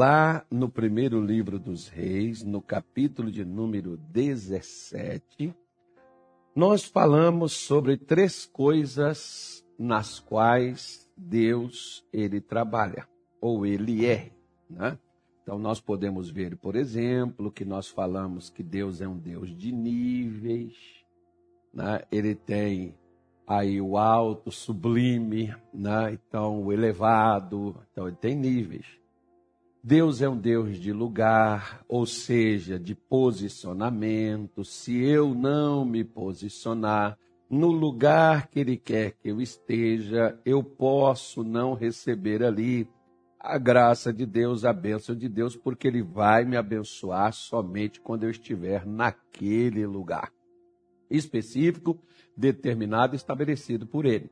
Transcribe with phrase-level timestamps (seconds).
[0.00, 5.54] lá no primeiro livro dos Reis, no capítulo de número 17,
[6.56, 13.06] nós falamos sobre três coisas nas quais Deus ele trabalha
[13.42, 14.32] ou ele é,
[14.70, 14.98] né?
[15.42, 19.70] Então nós podemos ver, por exemplo, que nós falamos que Deus é um Deus de
[19.70, 20.78] níveis,
[21.74, 22.00] né?
[22.10, 22.94] Ele tem
[23.46, 26.14] aí o alto, sublime, né?
[26.14, 28.99] Então o elevado, então ele tem níveis.
[29.82, 34.62] Deus é um Deus de lugar, ou seja, de posicionamento.
[34.62, 37.18] Se eu não me posicionar
[37.48, 42.86] no lugar que Ele quer que eu esteja, eu posso não receber ali
[43.38, 48.24] a graça de Deus, a bênção de Deus, porque Ele vai me abençoar somente quando
[48.24, 50.30] eu estiver naquele lugar
[51.10, 51.98] específico,
[52.36, 54.30] determinado, estabelecido por Ele.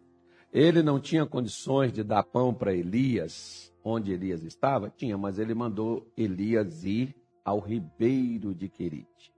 [0.52, 4.90] Ele não tinha condições de dar pão para Elias onde Elias estava?
[4.90, 9.32] Tinha, mas ele mandou Elias ir ao ribeiro de Querite.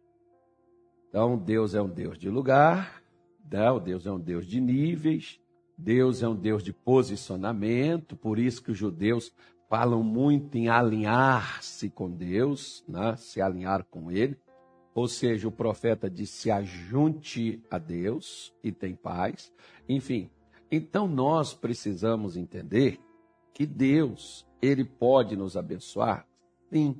[1.08, 3.02] Então, Deus é um Deus de lugar,
[3.50, 3.80] né?
[3.82, 5.40] Deus é um Deus de níveis,
[5.76, 9.32] Deus é um Deus de posicionamento, por isso que os judeus
[9.68, 13.16] falam muito em alinhar-se com Deus, né?
[13.16, 14.36] se alinhar com Ele.
[14.94, 19.52] Ou seja, o profeta diz: se ajunte a Deus e tem paz.
[19.88, 20.28] Enfim,
[20.70, 23.00] então nós precisamos entender
[23.52, 26.26] que Deus, ele pode nos abençoar?
[26.72, 26.96] Sim.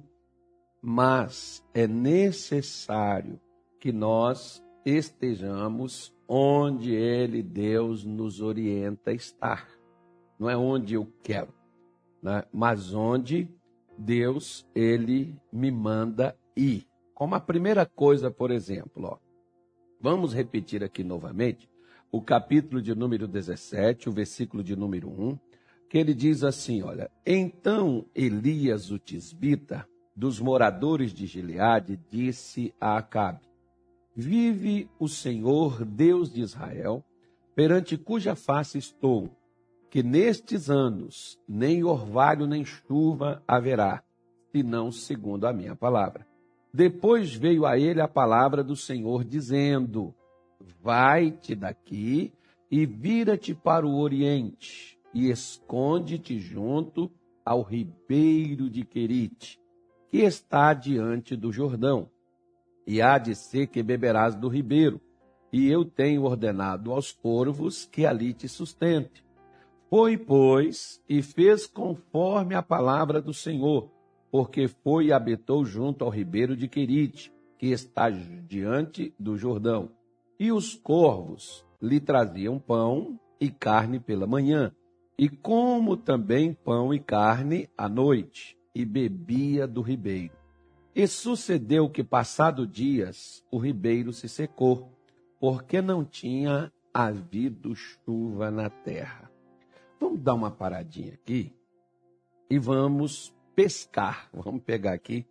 [0.83, 3.41] Mas é necessário
[3.79, 9.69] que nós estejamos onde ele, Deus, nos orienta a estar.
[10.39, 11.53] Não é onde eu quero,
[12.23, 12.45] né?
[12.53, 13.49] mas onde
[13.99, 16.87] Deus, ele me manda ir.
[17.15, 19.19] Como a primeira coisa, por exemplo, ó,
[20.01, 21.69] vamos repetir aqui novamente
[22.11, 25.39] o capítulo de número 17, o versículo de número 1
[25.91, 32.97] que ele diz assim: olha, então Elias o tisbita, dos moradores de Gileade, disse a
[32.97, 33.41] Acabe:
[34.15, 37.05] Vive o Senhor, Deus de Israel,
[37.57, 39.31] perante cuja face estou,
[39.91, 44.05] que nestes anos nem orvalho nem chuva haverá,
[44.53, 46.25] senão segundo a minha palavra.
[46.73, 50.15] Depois veio a ele a palavra do Senhor, dizendo:
[50.81, 52.33] Vai-te daqui
[52.71, 57.11] e vira-te para o oriente e esconde-te junto
[57.45, 59.61] ao ribeiro de Querite,
[60.11, 62.09] que está diante do Jordão.
[62.87, 65.01] E há de ser que beberás do ribeiro,
[65.53, 69.25] e eu tenho ordenado aos corvos que ali te sustente.
[69.89, 73.91] Foi, pois, e fez conforme a palavra do Senhor,
[74.31, 79.91] porque foi e habitou junto ao ribeiro de Querite, que está diante do Jordão.
[80.39, 84.73] E os corvos lhe traziam pão e carne pela manhã,
[85.21, 90.33] e como também pão e carne à noite, e bebia do ribeiro.
[90.95, 94.91] E sucedeu que, passado dias, o ribeiro se secou,
[95.39, 99.31] porque não tinha havido chuva na terra.
[100.01, 101.53] Vamos dar uma paradinha aqui
[102.49, 104.31] e vamos pescar.
[104.33, 105.27] Vamos pegar aqui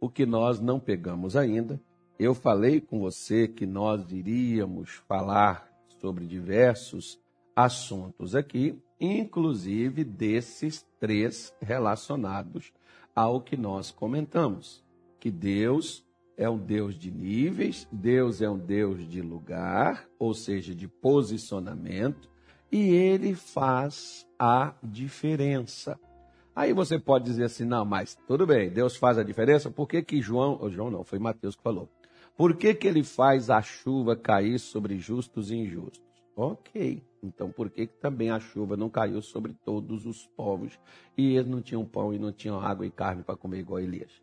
[0.00, 1.78] o que nós não pegamos ainda.
[2.18, 7.20] Eu falei com você que nós iríamos falar sobre diversos
[7.54, 12.72] assuntos aqui inclusive desses três relacionados
[13.14, 14.82] ao que nós comentamos.
[15.20, 16.04] Que Deus
[16.36, 22.28] é um Deus de níveis, Deus é um Deus de lugar, ou seja, de posicionamento,
[22.70, 25.98] e ele faz a diferença.
[26.56, 30.02] Aí você pode dizer assim, não, mas tudo bem, Deus faz a diferença, por que
[30.02, 31.88] que João, ou João não, foi Mateus que falou,
[32.36, 36.02] por que que ele faz a chuva cair sobre justos e injustos?
[36.36, 40.78] Ok, então, por que, que também a chuva não caiu sobre todos os povos
[41.16, 44.22] e eles não tinham pão e não tinham água e carne para comer igual Elias?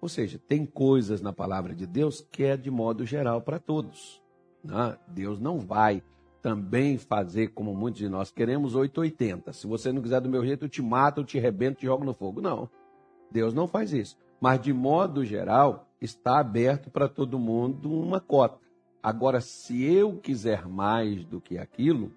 [0.00, 4.20] Ou seja, tem coisas na palavra de Deus que é de modo geral para todos.
[4.64, 4.98] Né?
[5.06, 6.02] Deus não vai
[6.42, 9.52] também fazer como muitos de nós queremos 880.
[9.52, 12.04] Se você não quiser do meu jeito, eu te mato, eu te rebento, te jogo
[12.04, 12.40] no fogo.
[12.40, 12.68] Não.
[13.30, 14.18] Deus não faz isso.
[14.40, 18.58] Mas de modo geral, está aberto para todo mundo uma cota.
[19.00, 22.12] Agora, se eu quiser mais do que aquilo,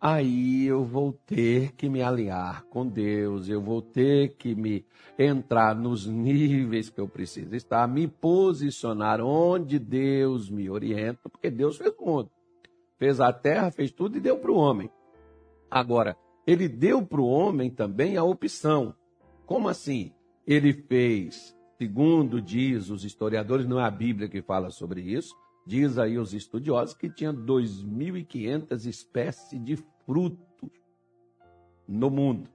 [0.00, 4.84] aí eu vou ter que me alinhar com Deus, eu vou ter que me
[5.18, 11.76] entrar nos níveis que eu preciso estar, me posicionar onde Deus me orienta, porque Deus
[11.76, 12.30] fez o mundo.
[12.98, 14.90] Fez a terra, fez tudo e deu para o homem.
[15.70, 18.94] Agora, ele deu para o homem também a opção.
[19.46, 20.12] Como assim?
[20.46, 25.34] Ele fez, segundo diz os historiadores, não é a Bíblia que fala sobre isso,
[25.66, 30.70] diz aí os estudiosos que tinha 2.500 espécies de frutos
[31.86, 32.50] no mundo.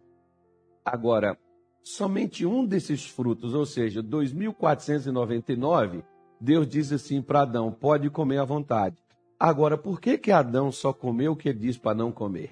[0.83, 1.37] Agora,
[1.83, 6.03] somente um desses frutos, ou seja, 2.499,
[6.39, 8.97] Deus diz assim para Adão: pode comer à vontade.
[9.39, 12.51] Agora, por que, que Adão só comeu o que ele diz para não comer?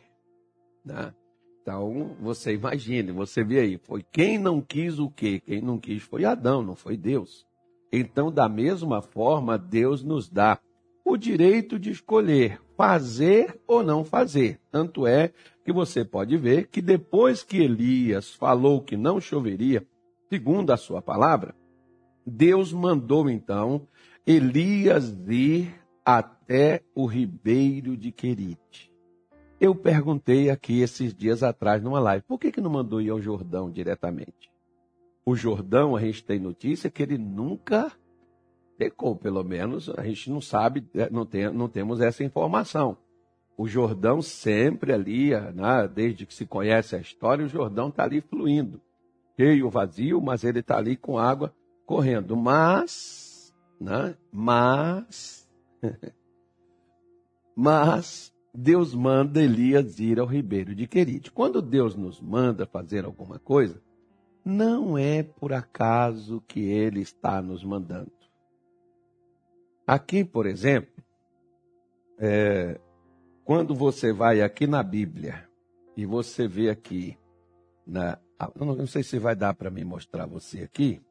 [0.84, 1.14] Né?
[1.62, 5.42] Então, você imagine, você vê aí, foi quem não quis o quê?
[5.42, 7.46] Quem não quis foi Adão, não foi Deus.
[7.92, 10.60] Então, da mesma forma, Deus nos dá
[11.06, 14.60] o direito de escolher fazer ou não fazer.
[14.72, 15.32] Tanto é
[15.66, 19.86] que você pode ver que depois que Elias falou que não choveria,
[20.30, 21.56] segundo a sua palavra,
[22.26, 23.88] Deus mandou então
[24.26, 25.74] Elias ir
[26.06, 28.92] até o ribeiro de Querite.
[29.60, 33.22] Eu perguntei aqui esses dias atrás numa live, por que, que não mandou ir ao
[33.22, 34.52] Jordão diretamente?
[35.28, 37.92] O Jordão, a gente tem notícia que ele nunca
[38.78, 42.98] pecou, pelo menos a gente não sabe, é, não, tem, não temos essa informação.
[43.58, 48.22] O Jordão sempre ali, né, desde que se conhece a história, o Jordão está ali
[48.22, 48.80] fluindo.
[49.38, 51.54] Cheio, vazio, mas ele está ali com água
[51.86, 52.38] correndo.
[52.38, 55.46] Mas, né, mas,
[57.54, 61.30] mas Deus manda Elias ir ao ribeiro de Querite.
[61.34, 63.86] Quando Deus nos manda fazer alguma coisa,
[64.48, 68.12] não é por acaso que Ele está nos mandando.
[69.86, 71.04] Aqui, por exemplo,
[72.18, 72.80] é,
[73.44, 75.48] quando você vai aqui na Bíblia
[75.98, 77.18] e você vê aqui,
[77.86, 78.18] na,
[78.56, 81.02] não, não sei se vai dar para me mostrar você aqui,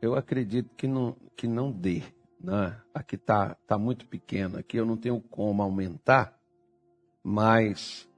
[0.00, 2.02] eu acredito que não, que não dê.
[2.40, 2.74] Né?
[2.94, 6.38] Aqui está tá muito pequeno, aqui eu não tenho como aumentar.
[7.22, 8.08] Mas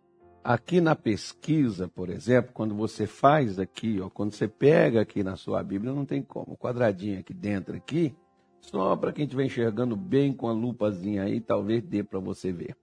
[0.45, 5.37] aqui na pesquisa, por exemplo, quando você faz aqui, ó, quando você pega aqui na
[5.37, 6.53] sua Bíblia, não tem como.
[6.53, 8.15] O quadradinho aqui dentro aqui,
[8.61, 12.77] só para quem estiver enxergando bem com a lupazinha aí, talvez dê para você ver.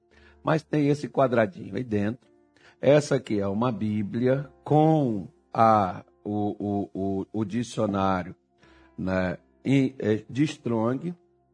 [0.44, 2.28] Mas tem esse quadradinho aí dentro.
[2.82, 8.36] Essa aqui é uma Bíblia com a, o, o, o, o dicionário
[8.98, 11.14] né, é, de Strong,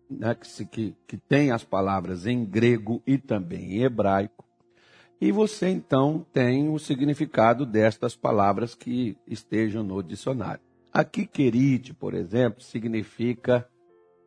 [0.09, 0.38] né,
[0.71, 4.47] que, que tem as palavras em grego e também em hebraico.
[5.19, 10.62] E você então tem o significado destas palavras que estejam no dicionário.
[10.94, 13.68] Aqui, querite, por exemplo, significa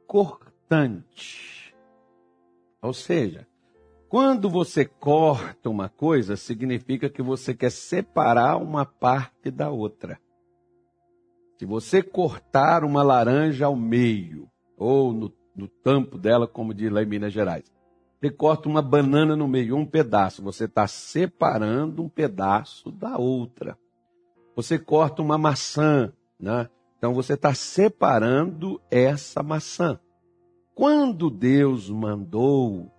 [0.07, 1.75] cortante.
[2.83, 3.47] Ou seja,
[4.09, 10.19] quando você corta uma coisa, significa que você quer separar uma parte da outra.
[11.57, 17.03] Se você cortar uma laranja ao meio, ou no, no tampo dela, como diz lá
[17.03, 17.71] em Minas Gerais,
[18.21, 23.79] você corta uma banana no meio, um pedaço, você está separando um pedaço da outra.
[24.55, 26.69] Você corta uma maçã, né?
[26.99, 29.99] então você está separando essa maçã.
[30.75, 32.93] Quando Deus mandou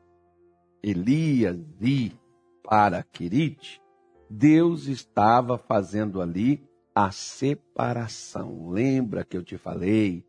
[0.82, 2.14] Elias ir
[2.64, 3.80] para Quirite,
[4.28, 8.72] Deus estava fazendo ali a separação.
[8.72, 10.26] Lembra que eu te falei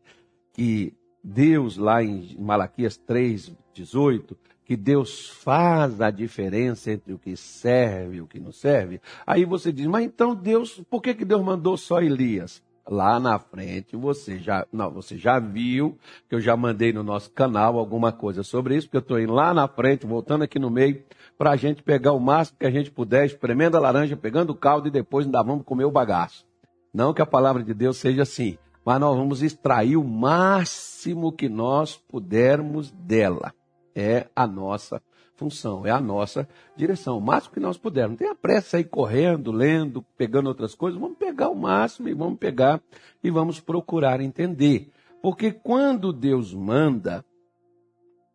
[0.53, 0.93] que
[1.23, 4.37] Deus, lá em Malaquias 3, 18,
[4.73, 8.99] que Deus faz a diferença entre o que serve e o que não serve.
[9.25, 12.59] Aí você diz, mas então Deus, por que, que Deus mandou só Elias?
[12.89, 15.95] Lá na frente você já, não, você já viu
[16.27, 19.31] que eu já mandei no nosso canal alguma coisa sobre isso, porque eu estou indo
[19.31, 21.03] lá na frente, voltando aqui no meio,
[21.37, 24.55] para a gente pegar o máximo que a gente puder, espremendo a laranja, pegando o
[24.55, 26.47] caldo e depois ainda vamos comer o bagaço.
[26.91, 31.47] Não que a palavra de Deus seja assim, mas nós vamos extrair o máximo que
[31.47, 33.53] nós pudermos dela
[33.95, 35.01] é a nossa
[35.35, 38.11] função, é a nossa direção, o máximo que nós pudermos.
[38.11, 42.37] Não tenha pressa aí correndo, lendo, pegando outras coisas, vamos pegar o máximo e vamos
[42.37, 42.81] pegar
[43.23, 44.89] e vamos procurar entender.
[45.21, 47.25] Porque quando Deus manda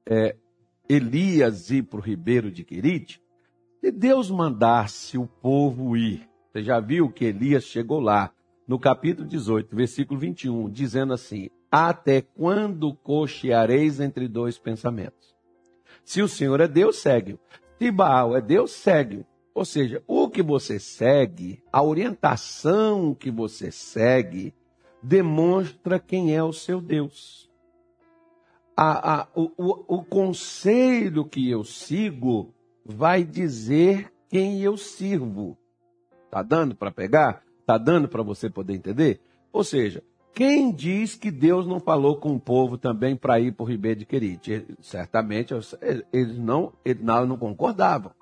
[0.06, 0.36] é,
[0.88, 3.22] Elias ir para o ribeiro de Querite,
[3.80, 8.32] se Deus mandasse o povo ir, você já viu que Elias chegou lá,
[8.66, 15.37] no capítulo 18, versículo 21, dizendo assim: Até quando cocheareis entre dois pensamentos?
[16.08, 17.38] Se o Senhor é Deus, segue-o.
[17.78, 19.26] Se Baal é Deus, segue-o.
[19.54, 24.54] Ou seja, o que você segue, a orientação que você segue,
[25.02, 27.50] demonstra quem é o seu Deus.
[28.74, 35.58] A, a, o, o, o conselho que eu sigo vai dizer quem eu sirvo.
[36.30, 37.44] Tá dando para pegar?
[37.66, 39.20] Tá dando para você poder entender?
[39.52, 40.02] Ou seja,
[40.34, 44.00] quem diz que Deus não falou com o povo também para ir para o Ribeiro
[44.00, 44.66] de Querite?
[44.80, 45.52] Certamente
[46.12, 48.12] eles não, eles não concordavam.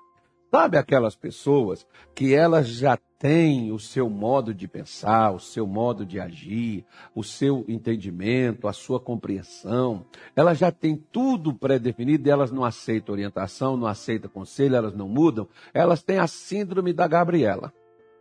[0.49, 1.85] Sabe aquelas pessoas
[2.15, 7.23] que elas já têm o seu modo de pensar, o seu modo de agir, o
[7.23, 13.87] seu entendimento, a sua compreensão, elas já têm tudo pré-definido, elas não aceitam orientação, não
[13.87, 17.73] aceitam conselho, elas não mudam, elas têm a síndrome da Gabriela.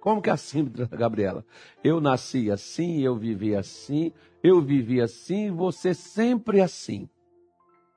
[0.06, 1.44] Como que é assim, Gabriela?
[1.82, 7.08] Eu nasci assim, eu vivi assim, eu vivi assim, você sempre assim.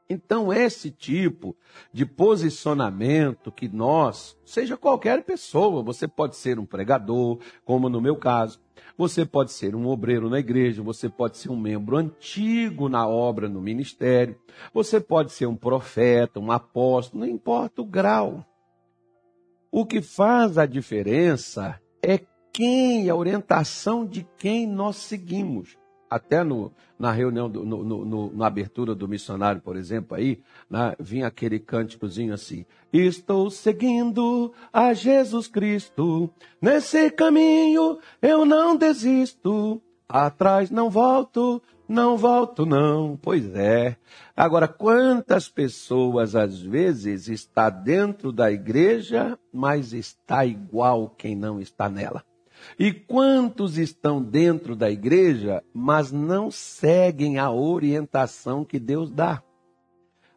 [0.10, 1.56] Então, esse tipo
[1.94, 8.16] de posicionamento que nós, seja qualquer pessoa, você pode ser um pregador, como no meu
[8.16, 8.60] caso,
[8.98, 13.48] você pode ser um obreiro na igreja, você pode ser um membro antigo na obra,
[13.48, 14.36] no ministério,
[14.74, 18.44] você pode ser um profeta, um apóstolo, não importa o grau.
[19.72, 22.20] O que faz a diferença é
[22.51, 25.77] quem, a orientação de quem nós seguimos.
[26.10, 30.96] Até no, na reunião, do, no, no, na abertura do missionário, por exemplo, aí, né,
[31.00, 36.29] vinha aquele cânticozinho assim: Estou seguindo a Jesus Cristo,
[36.60, 43.17] nesse caminho eu não desisto, atrás não volto, não volto não.
[43.19, 43.98] Pois é.
[44.38, 51.89] Agora, quantas pessoas às vezes está dentro da igreja, mas está igual quem não está
[51.89, 52.24] nela?
[52.77, 59.41] E quantos estão dentro da igreja, mas não seguem a orientação que Deus dá?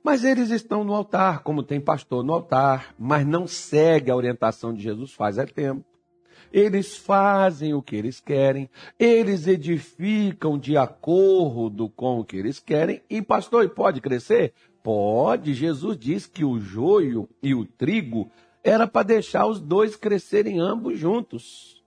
[0.02, 4.73] Mas eles estão no altar, como tem pastor no altar, mas não segue a orientação
[4.73, 5.91] de Jesus faz é tempo.
[6.52, 8.68] Eles fazem o que eles querem,
[8.99, 13.02] eles edificam de acordo com o que eles querem.
[13.09, 14.52] E pastor, pode crescer?
[14.82, 15.54] Pode.
[15.54, 18.30] Jesus diz que o joio e o trigo
[18.62, 21.82] era para deixar os dois crescerem ambos juntos.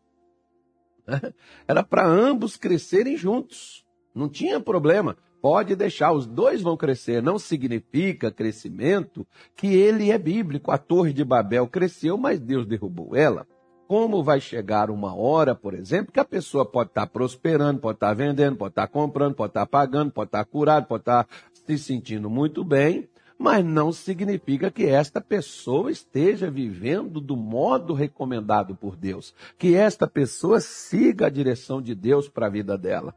[1.68, 3.86] Era para ambos crescerem juntos.
[4.14, 5.16] Não tinha problema.
[5.42, 7.22] Pode deixar, os dois vão crescer.
[7.22, 10.72] Não significa crescimento que ele é bíblico.
[10.72, 13.46] A Torre de Babel cresceu, mas Deus derrubou ela.
[13.88, 18.14] Como vai chegar uma hora, por exemplo, que a pessoa pode estar prosperando, pode estar
[18.16, 22.64] vendendo, pode estar comprando, pode estar pagando, pode estar curado, pode estar se sentindo muito
[22.64, 29.76] bem, mas não significa que esta pessoa esteja vivendo do modo recomendado por Deus, que
[29.76, 33.14] esta pessoa siga a direção de Deus para a vida dela.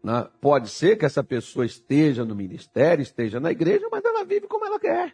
[0.00, 0.28] Né?
[0.40, 4.64] Pode ser que essa pessoa esteja no ministério, esteja na igreja, mas ela vive como
[4.64, 5.12] ela quer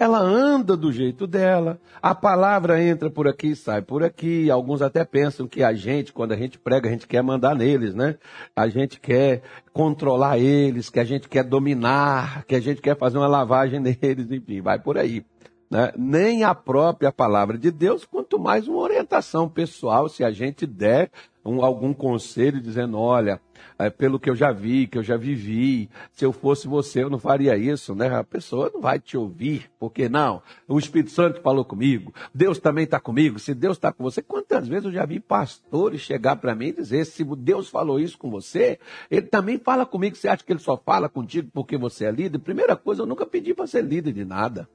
[0.00, 4.50] ela anda do jeito dela, a palavra entra por aqui, sai por aqui.
[4.50, 7.94] Alguns até pensam que a gente, quando a gente prega, a gente quer mandar neles,
[7.94, 8.16] né?
[8.56, 9.42] A gente quer
[9.74, 14.30] controlar eles, que a gente quer dominar, que a gente quer fazer uma lavagem neles,
[14.30, 15.22] enfim, vai por aí.
[15.70, 15.92] Né?
[15.98, 21.10] Nem a própria palavra de Deus, quanto mais uma orientação pessoal, se a gente der
[21.44, 23.40] um, algum conselho dizendo, olha,
[23.78, 27.10] é, pelo que eu já vi, que eu já vivi, se eu fosse você, eu
[27.10, 28.14] não faria isso, né?
[28.14, 30.42] A pessoa não vai te ouvir, porque não?
[30.68, 34.68] O Espírito Santo falou comigo, Deus também está comigo, se Deus está com você, quantas
[34.68, 38.30] vezes eu já vi pastores chegar para mim e dizer, se Deus falou isso com
[38.30, 38.78] você,
[39.10, 42.38] ele também fala comigo, você acha que ele só fala contigo porque você é líder?
[42.38, 44.68] Primeira coisa, eu nunca pedi para ser líder de nada.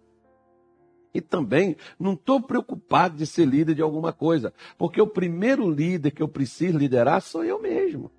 [1.16, 6.12] E também não estou preocupado de ser líder de alguma coisa, porque o primeiro líder
[6.12, 8.12] que eu preciso liderar sou eu mesmo.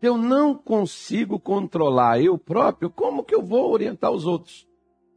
[0.00, 4.68] Eu não consigo controlar eu próprio, como que eu vou orientar os outros?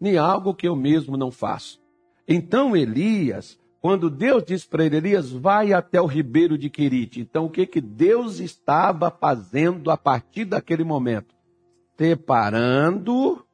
[0.02, 1.80] Em algo que eu mesmo não faço.
[2.28, 7.22] Então Elias, quando Deus disse para ele, Elias, vai até o ribeiro de Quirite.
[7.22, 11.36] Então o que, que Deus estava fazendo a partir daquele momento?
[11.96, 13.46] Separando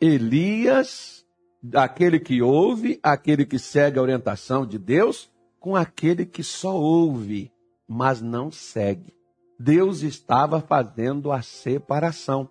[0.00, 1.21] Elias
[1.62, 7.52] daquele que ouve, aquele que segue a orientação de Deus, com aquele que só ouve,
[7.86, 9.14] mas não segue.
[9.58, 12.48] Deus estava fazendo a separação.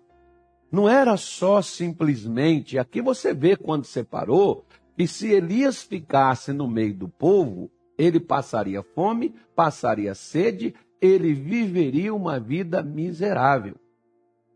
[0.70, 4.64] Não era só simplesmente, aqui você vê quando separou,
[4.96, 12.14] que se Elias ficasse no meio do povo, ele passaria fome, passaria sede, ele viveria
[12.14, 13.76] uma vida miserável.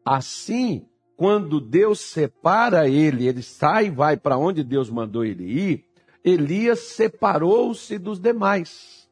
[0.02, 5.84] Assim, quando Deus separa ele, ele sai e vai para onde Deus mandou ele ir,
[6.22, 9.08] Elias separou-se dos demais.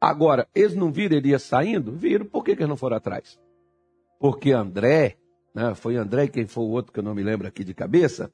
[0.00, 1.92] Agora, eles não viram Elias saindo?
[1.92, 3.38] Viram, por que, que eles não foram atrás?
[4.18, 5.16] Porque André,
[5.54, 8.32] né, foi André quem foi o outro que eu não me lembro aqui de cabeça,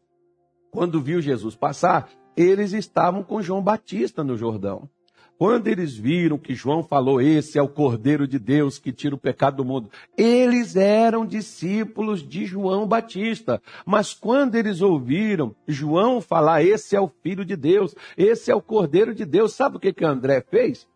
[0.71, 4.89] quando viu Jesus passar, eles estavam com João Batista no Jordão.
[5.37, 9.19] Quando eles viram que João falou, esse é o Cordeiro de Deus que tira o
[9.19, 13.61] pecado do mundo, eles eram discípulos de João Batista.
[13.85, 18.63] Mas quando eles ouviram João falar, esse é o Filho de Deus, esse é o
[18.63, 20.87] Cordeiro de Deus, sabe o que, que André fez?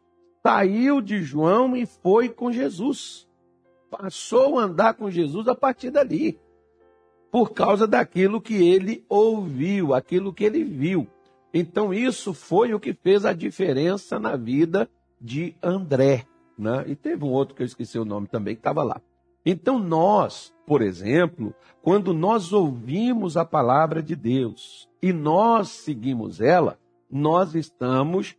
[0.40, 3.26] Saiu de João e foi com Jesus.
[3.90, 6.38] Passou a andar com Jesus a partir dali.
[7.30, 11.08] Por causa daquilo que ele ouviu, aquilo que ele viu.
[11.52, 14.88] Então, isso foi o que fez a diferença na vida
[15.20, 16.26] de André.
[16.58, 16.84] Né?
[16.88, 19.00] E teve um outro que eu esqueci o nome também, que estava lá.
[19.44, 26.78] Então, nós, por exemplo, quando nós ouvimos a palavra de Deus e nós seguimos ela,
[27.10, 28.36] nós estamos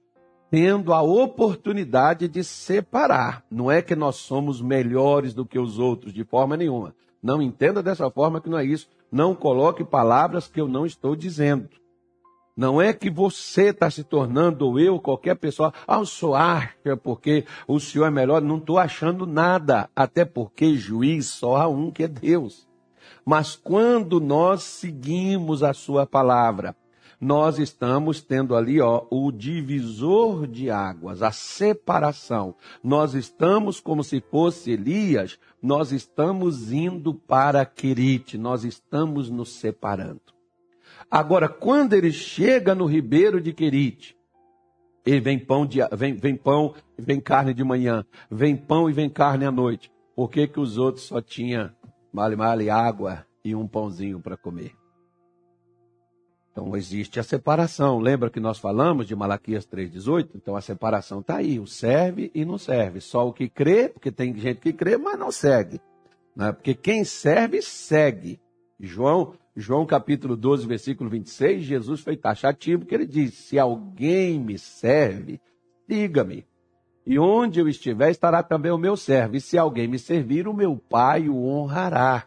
[0.52, 3.44] tendo a oportunidade de separar.
[3.50, 6.96] Não é que nós somos melhores do que os outros, de forma nenhuma.
[7.22, 8.88] Não entenda dessa forma que não é isso.
[9.12, 11.70] Não coloque palavras que eu não estou dizendo.
[12.60, 16.98] Não é que você está se tornando, ou eu, qualquer pessoa, ah, o senhor acha
[17.02, 18.42] porque o senhor é melhor.
[18.42, 22.68] Não estou achando nada, até porque juiz só há um que é Deus.
[23.24, 26.76] Mas quando nós seguimos a sua palavra,
[27.18, 32.54] nós estamos tendo ali ó, o divisor de águas, a separação.
[32.84, 40.39] Nós estamos como se fosse Elias, nós estamos indo para Querite, nós estamos nos separando.
[41.10, 44.16] Agora, quando ele chega no ribeiro de Querite,
[45.06, 48.94] ele vem pão, de, vem, vem pão e vem carne de manhã, vem pão e
[48.94, 49.92] vem carne à noite.
[50.16, 51.72] Por que, que os outros só tinham
[52.12, 54.76] male male água e um pãozinho para comer?
[56.52, 58.00] Então existe a separação.
[58.00, 60.32] Lembra que nós falamos de Malaquias 3,18?
[60.36, 63.00] Então a separação está aí, o serve e não serve.
[63.00, 65.80] Só o que crê, porque tem gente que crê, mas não segue.
[66.36, 66.52] Né?
[66.52, 68.40] Porque quem serve, segue.
[68.80, 74.58] João, João capítulo 12, versículo 26, Jesus foi taxativo, que ele diz, se alguém me
[74.58, 75.42] serve,
[75.88, 76.46] diga-me.
[77.06, 79.36] E onde eu estiver, estará também o meu servo.
[79.36, 82.26] E se alguém me servir, o meu Pai o honrará.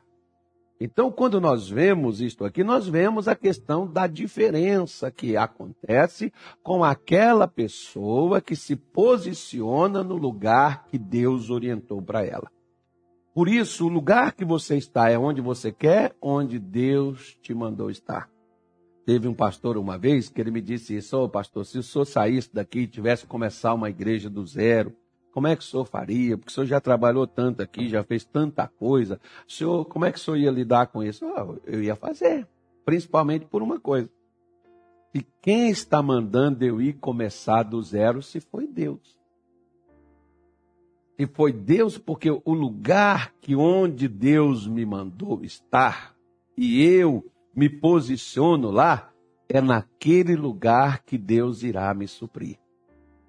[0.80, 6.82] Então, quando nós vemos isto aqui, nós vemos a questão da diferença que acontece com
[6.82, 12.50] aquela pessoa que se posiciona no lugar que Deus orientou para ela.
[13.34, 17.90] Por isso, o lugar que você está é onde você quer, onde Deus te mandou
[17.90, 18.28] estar.
[19.06, 22.04] Teve um pastor uma vez que ele me disse isso, oh, pastor, se o senhor
[22.04, 24.94] saísse daqui e tivesse que começar uma igreja do zero,
[25.32, 26.36] como é que o senhor faria?
[26.36, 29.18] Porque o senhor já trabalhou tanto aqui, já fez tanta coisa.
[29.48, 31.24] O senhor, como é que o senhor ia lidar com isso?
[31.24, 32.46] Oh, eu ia fazer,
[32.84, 34.10] principalmente por uma coisa.
[35.14, 39.21] E quem está mandando eu ir começar do zero se foi Deus?
[41.16, 46.14] Se foi Deus, porque o lugar que onde Deus me mandou estar
[46.56, 49.12] e eu me posiciono lá,
[49.48, 52.58] é naquele lugar que Deus irá me suprir.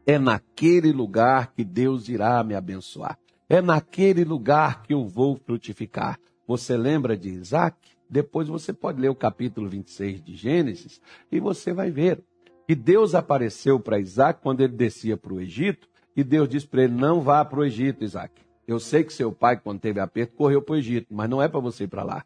[0.06, 3.18] É naquele lugar que Deus irá me abençoar.
[3.50, 6.20] É naquele lugar que eu vou frutificar.
[6.48, 7.78] Você lembra de Isaac?
[8.10, 12.24] Depois você pode ler o capítulo 26 de Gênesis e você vai ver
[12.68, 16.84] que Deus apareceu para Isaac quando ele descia para o Egito e Deus disse para
[16.84, 18.34] ele: Não vá para o Egito, Isaac.
[18.68, 21.48] Eu sei que seu pai, quando teve aperto, correu para o Egito, mas não é
[21.48, 22.26] para você ir para lá.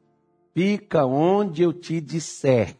[0.53, 2.75] Fica onde eu te disser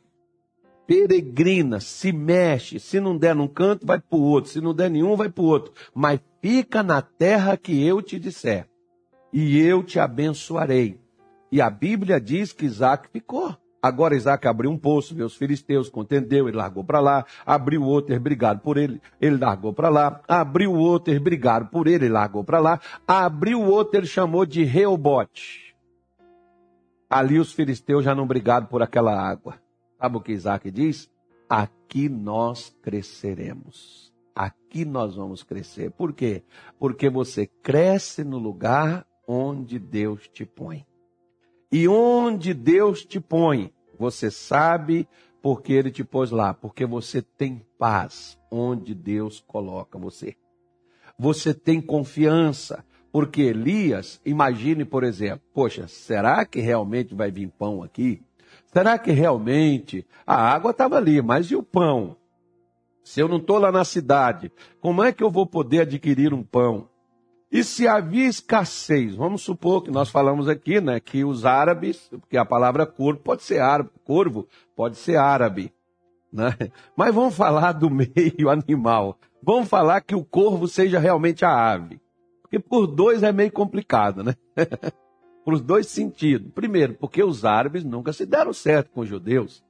[0.88, 4.90] peregrina, se mexe, se não der num canto, vai para o outro, se não der
[4.90, 8.68] nenhum, vai para o outro, mas fica na terra que eu te disser,
[9.32, 10.98] e eu te abençoarei.
[11.52, 13.56] E a Bíblia diz que Isaac ficou.
[13.82, 18.12] Agora Isaac abriu um poço, viu os filisteus, contendeu, ele largou para lá, abriu outro,
[18.12, 22.14] eles brigaram por ele, ele largou para lá, abriu outro, eles brigaram por ele, ele
[22.14, 25.76] largou para lá, abriu outro, ele chamou de Reobote.
[27.10, 29.56] Ali os filisteus já não brigaram por aquela água.
[30.00, 31.10] Sabe o que Isaac diz?
[31.50, 34.14] Aqui nós cresceremos.
[34.36, 35.92] Aqui nós vamos crescer.
[35.92, 36.44] Por quê?
[36.78, 40.86] Porque você cresce no lugar onde Deus te põe.
[41.72, 45.08] E onde Deus te põe, você sabe
[45.42, 46.54] porque Ele te pôs lá.
[46.54, 50.36] Porque você tem paz onde Deus coloca você.
[51.18, 52.86] Você tem confiança.
[53.12, 58.22] Porque Elias, imagine, por exemplo, poxa, será que realmente vai vir pão aqui?
[58.72, 62.16] Será que realmente a água estava ali, mas e o pão?
[63.04, 64.52] Se eu não estou lá na cidade,
[64.82, 66.90] como é que eu vou poder adquirir um pão?
[67.52, 72.38] E se havia escassez, vamos supor que nós falamos aqui, né, que os árabes, porque
[72.38, 75.74] a palavra corvo pode ser árabe, corvo pode ser árabe,
[76.32, 76.54] né?
[76.96, 79.18] Mas vamos falar do meio animal.
[79.42, 82.02] Vamos falar que o corvo seja realmente a ave.
[82.42, 84.36] Porque por dois é meio complicado, né?
[85.48, 86.52] para os dois sentidos.
[86.54, 89.64] Primeiro, porque os árabes nunca se deram certo com os judeus.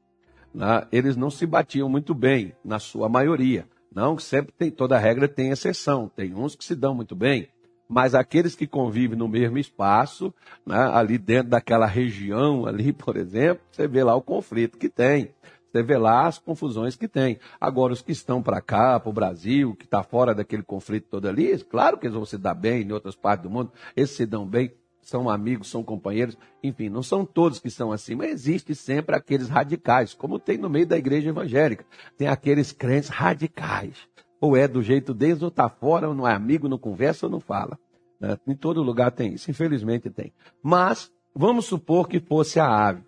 [0.52, 0.88] Né?
[0.92, 3.68] Eles não se batiam muito bem, na sua maioria.
[3.94, 6.10] Não, sempre tem, toda regra tem exceção.
[6.16, 7.48] Tem uns que se dão muito bem.
[7.88, 10.34] Mas aqueles que convivem no mesmo espaço,
[10.66, 15.32] né, ali dentro daquela região, ali, por exemplo, você vê lá o conflito que tem.
[15.72, 17.40] Você vê lá as confusões que tem.
[17.60, 21.28] Agora, os que estão para cá, para o Brasil, que está fora daquele conflito todo
[21.28, 24.26] ali, claro que eles vão se dar bem em outras partes do mundo, eles se
[24.26, 24.72] dão bem
[25.08, 29.48] são amigos, são companheiros, enfim, não são todos que são assim, mas existe sempre aqueles
[29.48, 31.86] radicais, como tem no meio da igreja evangélica.
[32.18, 33.96] Tem aqueles crentes radicais.
[34.40, 37.32] Ou é do jeito deles, ou está fora, ou não é amigo, não conversa, ou
[37.32, 37.80] não fala.
[38.20, 38.38] Né?
[38.48, 40.34] Em todo lugar tem isso, infelizmente tem.
[40.62, 43.04] Mas, vamos supor que fosse a ave.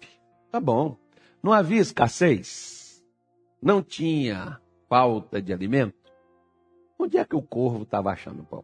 [0.52, 0.98] Tá bom.
[1.42, 3.04] Não havia escassez?
[3.62, 5.96] Não tinha falta de alimento?
[6.98, 8.64] Onde é que o corvo estava achando pão?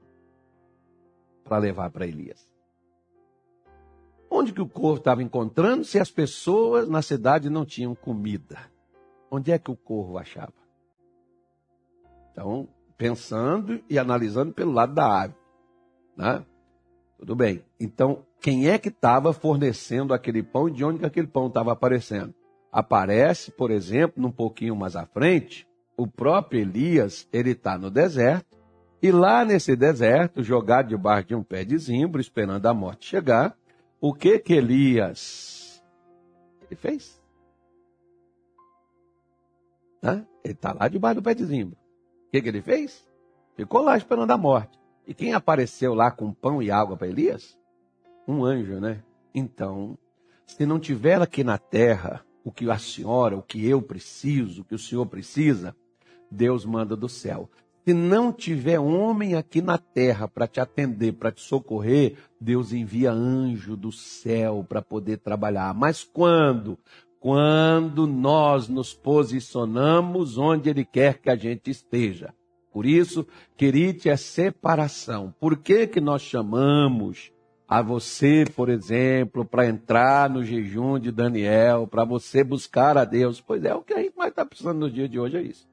[1.43, 2.45] Para levar para Elias.
[4.29, 8.57] Onde que o corvo estava encontrando se as pessoas na cidade não tinham comida?
[9.29, 10.64] Onde é que o corvo achava?
[12.35, 12.67] Então,
[12.97, 15.33] pensando e analisando pelo lado da ave.
[16.17, 16.45] Né?
[17.17, 17.63] Tudo bem.
[17.79, 21.71] Então, quem é que estava fornecendo aquele pão e de onde que aquele pão estava
[21.71, 22.35] aparecendo?
[22.69, 28.57] Aparece, por exemplo, num pouquinho mais à frente, o próprio Elias, ele está no deserto,
[29.01, 33.57] e lá nesse deserto, jogado debaixo de um pé de zimbro, esperando a morte chegar,
[34.01, 35.81] o que que Elias
[36.63, 37.23] ele fez?
[40.03, 41.84] Ele está lá debaixo do pé de zimbro.
[42.35, 43.07] Que que ele fez?
[43.55, 44.77] Ficou lá esperando a morte.
[45.07, 47.57] E quem apareceu lá com pão e água para Elias?
[48.27, 49.01] Um anjo, né?
[49.33, 49.97] Então,
[50.45, 54.65] se não tiver aqui na terra o que a senhora, o que eu preciso, o
[54.65, 55.73] que o senhor precisa,
[56.29, 57.49] Deus manda do céu.
[57.85, 63.13] Se não tiver homem aqui na terra para te atender, para te socorrer, Deus envia
[63.13, 65.73] anjo do céu para poder trabalhar.
[65.73, 66.77] Mas quando?
[67.25, 72.31] Quando nós nos posicionamos onde Ele quer que a gente esteja.
[72.71, 73.25] Por isso,
[73.57, 75.33] querite é separação.
[75.39, 77.31] Por que, que nós chamamos
[77.67, 83.41] a você, por exemplo, para entrar no jejum de Daniel, para você buscar a Deus?
[83.41, 85.67] Pois é, o que a gente mais está precisando no dia de hoje é isso.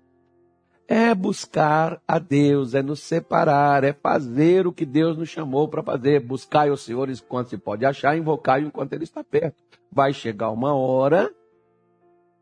[0.88, 5.82] É buscar a Deus, é nos separar, é fazer o que Deus nos chamou para
[5.82, 6.20] fazer.
[6.20, 9.62] Buscar o Senhor enquanto se pode achar, invocar enquanto Ele está perto.
[9.94, 11.30] Vai chegar uma hora,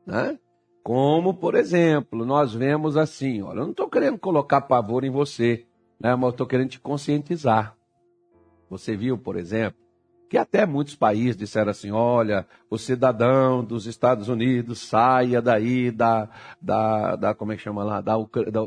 [0.06, 0.38] né?
[0.82, 5.66] Como, por exemplo, nós vemos assim, olha, eu não estou querendo colocar pavor em você,
[6.00, 7.76] né, mas estou querendo te conscientizar.
[8.70, 9.78] Você viu, por exemplo,
[10.30, 16.30] que até muitos países disseram assim, olha, o cidadão dos Estados Unidos saia daí da,
[16.62, 18.60] da, da como é que chama lá, da, da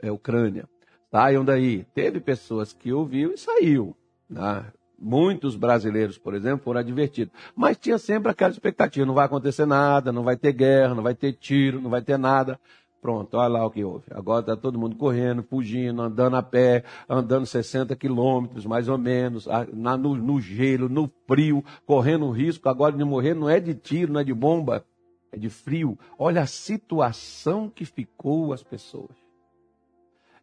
[0.00, 0.66] é, Ucrânia.
[1.10, 1.84] Saiam daí.
[1.94, 3.94] Teve pessoas que ouviu e saiu.
[4.28, 4.64] Né?
[5.00, 7.32] Muitos brasileiros, por exemplo, foram advertidos.
[7.56, 11.14] Mas tinha sempre aquela expectativa: não vai acontecer nada, não vai ter guerra, não vai
[11.14, 12.60] ter tiro, não vai ter nada.
[13.00, 14.04] Pronto, olha lá o que houve.
[14.10, 19.48] Agora está todo mundo correndo, fugindo, andando a pé, andando 60 quilômetros, mais ou menos,
[19.72, 23.32] na, no, no gelo, no frio, correndo o risco agora de morrer.
[23.32, 24.84] Não é de tiro, não é de bomba,
[25.32, 25.98] é de frio.
[26.18, 29.29] Olha a situação que ficou as pessoas.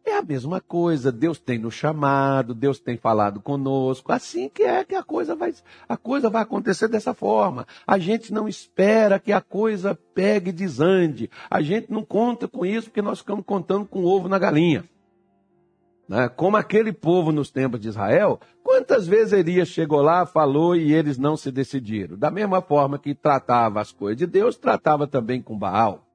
[0.04, 4.82] É a mesma coisa, Deus tem nos chamado, Deus tem falado conosco, assim que é
[4.82, 5.52] que a coisa vai,
[5.88, 7.66] a coisa vai acontecer dessa forma.
[7.86, 11.30] A gente não espera que a coisa pegue e desande.
[11.50, 14.84] A gente não conta com isso porque nós ficamos contando com ovo na galinha.
[16.08, 16.26] Né?
[16.28, 21.18] Como aquele povo nos tempos de Israel, quantas vezes Elias chegou lá, falou e eles
[21.18, 22.16] não se decidiram?
[22.16, 26.07] Da mesma forma que tratava as coisas de Deus, tratava também com Baal.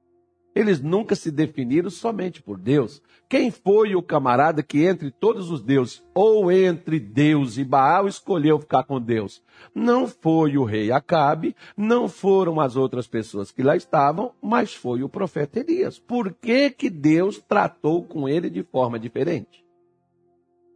[0.54, 3.02] Eles nunca se definiram somente por Deus.
[3.28, 8.60] Quem foi o camarada que entre todos os deuses, ou entre Deus e Baal, escolheu
[8.60, 9.42] ficar com Deus?
[9.74, 15.02] Não foi o rei Acabe, não foram as outras pessoas que lá estavam, mas foi
[15.02, 15.98] o profeta Elias.
[15.98, 19.64] Por que, que Deus tratou com ele de forma diferente?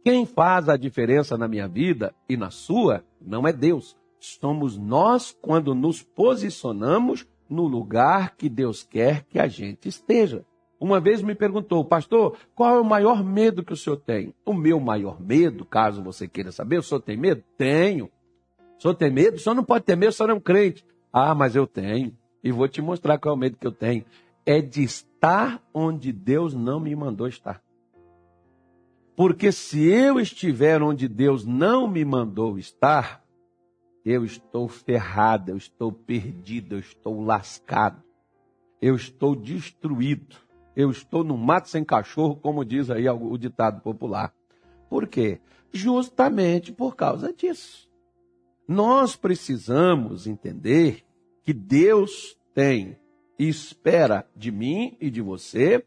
[0.03, 3.95] Quem faz a diferença na minha vida e na sua não é Deus.
[4.19, 10.45] Somos nós quando nos posicionamos no lugar que Deus quer que a gente esteja.
[10.79, 14.33] Uma vez me perguntou, pastor, qual é o maior medo que o senhor tem?
[14.45, 17.43] O meu maior medo, caso você queira saber, o senhor tem medo?
[17.57, 18.05] Tenho.
[18.77, 19.35] O senhor tem medo?
[19.35, 20.85] O senhor não pode ter medo, o senhor é um crente.
[21.11, 22.15] Ah, mas eu tenho.
[22.41, 24.05] E vou te mostrar qual é o medo que eu tenho.
[24.45, 27.61] É de estar onde Deus não me mandou estar.
[29.17, 33.21] Porque se eu estiver onde Deus não me mandou estar,
[34.05, 38.01] eu estou ferrado, eu estou perdido, eu estou lascado,
[38.81, 40.35] eu estou destruído,
[40.75, 44.33] eu estou no mato sem cachorro, como diz aí o ditado popular.
[44.89, 45.39] Por quê?
[45.71, 47.89] Justamente por causa disso.
[48.67, 51.03] Nós precisamos entender
[51.43, 52.97] que Deus tem
[53.37, 55.83] e espera de mim e de você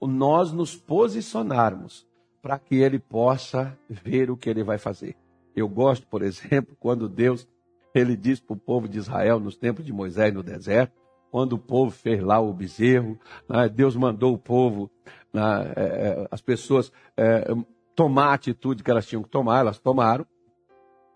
[0.00, 2.06] nós nos posicionarmos
[2.40, 5.16] para que ele possa ver o que ele vai fazer.
[5.58, 7.46] Eu gosto, por exemplo, quando Deus
[7.94, 10.92] ele disse para o povo de Israel nos tempos de Moisés no deserto,
[11.30, 13.18] quando o povo fez lá o bezerro,
[13.48, 14.90] né, Deus mandou o povo,
[15.32, 17.44] né, é, é, as pessoas é,
[17.94, 20.24] tomar a atitude que elas tinham que tomar, elas tomaram,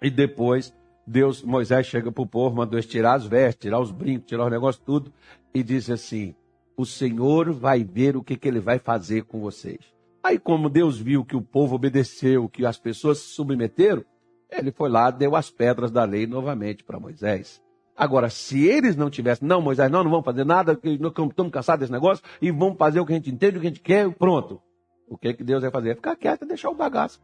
[0.03, 0.75] e depois
[1.07, 4.45] Deus, Moisés chega para o povo, mandou eles tirar as vestes, tirar os brincos, tirar
[4.47, 5.13] os negócios tudo,
[5.55, 6.35] e diz assim:
[6.77, 9.81] o Senhor vai ver o que, que ele vai fazer com vocês.
[10.23, 14.05] Aí, como Deus viu que o povo obedeceu, que as pessoas se submeteram,
[14.53, 17.61] ele foi lá, deu as pedras da lei novamente para Moisés.
[17.97, 21.93] Agora, se eles não tivessem, não, Moisés, não, não vamos fazer nada, estamos cansados desse
[21.93, 24.61] negócio, e vamos fazer o que a gente entende, o que a gente quer, pronto.
[25.09, 25.95] O que, que Deus vai fazer?
[25.97, 27.21] Ficar quieto e deixar o bagaço.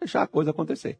[0.00, 0.98] Deixar a coisa acontecer.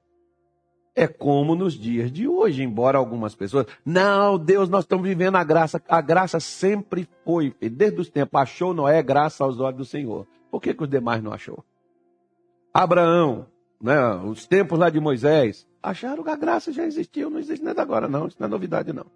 [0.94, 3.66] É como nos dias de hoje, embora algumas pessoas.
[3.84, 5.82] Não, Deus, nós estamos vivendo a graça.
[5.88, 10.26] A graça sempre foi, desde os tempos, achou Noé graça aos olhos do Senhor.
[10.50, 11.62] Por que, que os demais não achou?
[12.72, 13.46] Abraão,
[13.80, 17.82] né, os tempos lá de Moisés, acharam que a graça já existiu, não existe nada
[17.82, 18.26] agora, não.
[18.26, 19.06] Isso não é novidade, não.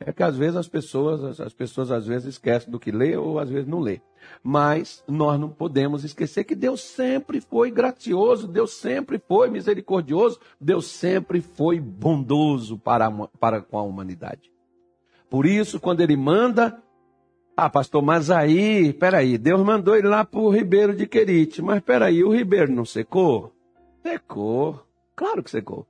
[0.00, 3.38] É que às vezes as pessoas, as pessoas às vezes esquecem do que lê ou
[3.38, 4.00] às vezes não lê.
[4.42, 10.86] Mas nós não podemos esquecer que Deus sempre foi gracioso, Deus sempre foi misericordioso, Deus
[10.86, 14.52] sempre foi bondoso para, para com a humanidade.
[15.30, 16.82] Por isso, quando ele manda,
[17.56, 21.80] ah, pastor, mas aí, peraí, Deus mandou ele lá para o Ribeiro de Querite, mas
[21.80, 23.53] peraí, o Ribeiro não secou?
[24.04, 24.86] Secou,
[25.16, 25.86] claro que secou.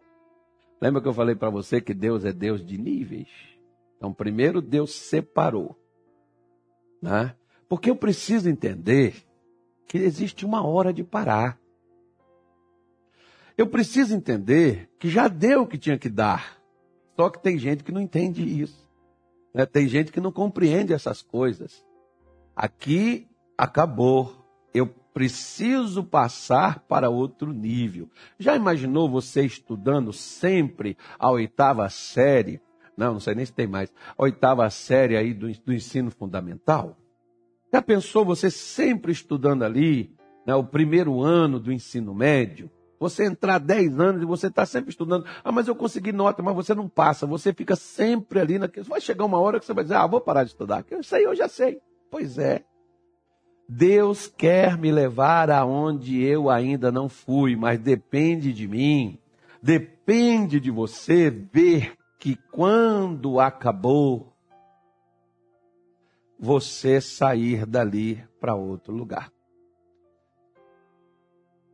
[0.81, 3.27] Lembra que eu falei para você que Deus é Deus de níveis?
[3.96, 5.77] Então, primeiro Deus separou.
[7.03, 7.35] Né?
[7.68, 9.16] Porque eu preciso entender
[9.88, 11.59] que existe uma hora de parar.
[13.59, 16.62] Eu preciso entender que já deu o que tinha que dar.
[17.16, 18.88] Só que tem gente que não entende isso.
[19.53, 19.66] Né?
[19.66, 21.85] Tem gente que não compreende essas coisas.
[22.55, 24.33] Aqui acabou.
[24.72, 28.11] Eu preciso passar para outro nível.
[28.37, 32.61] Já imaginou você estudando sempre a oitava série?
[32.96, 36.96] não, não sei nem se tem mais, oitava série aí do, do ensino fundamental.
[37.72, 40.14] Já pensou você sempre estudando ali,
[40.46, 42.70] né, o primeiro ano do ensino médio?
[43.00, 45.27] Você entrar 10 anos e você está sempre estudando.
[45.42, 47.27] Ah, mas eu consegui nota, mas você não passa.
[47.27, 48.87] Você fica sempre ali naquele.
[48.87, 50.85] Vai chegar uma hora que você vai dizer, ah, vou parar de estudar.
[51.00, 51.81] Isso aí eu já sei.
[52.11, 52.64] Pois é.
[53.68, 59.18] Deus quer me levar aonde eu ainda não fui, mas depende de mim.
[59.62, 64.33] Depende de você ver que quando acabou,
[66.38, 69.33] você sair dali para outro lugar.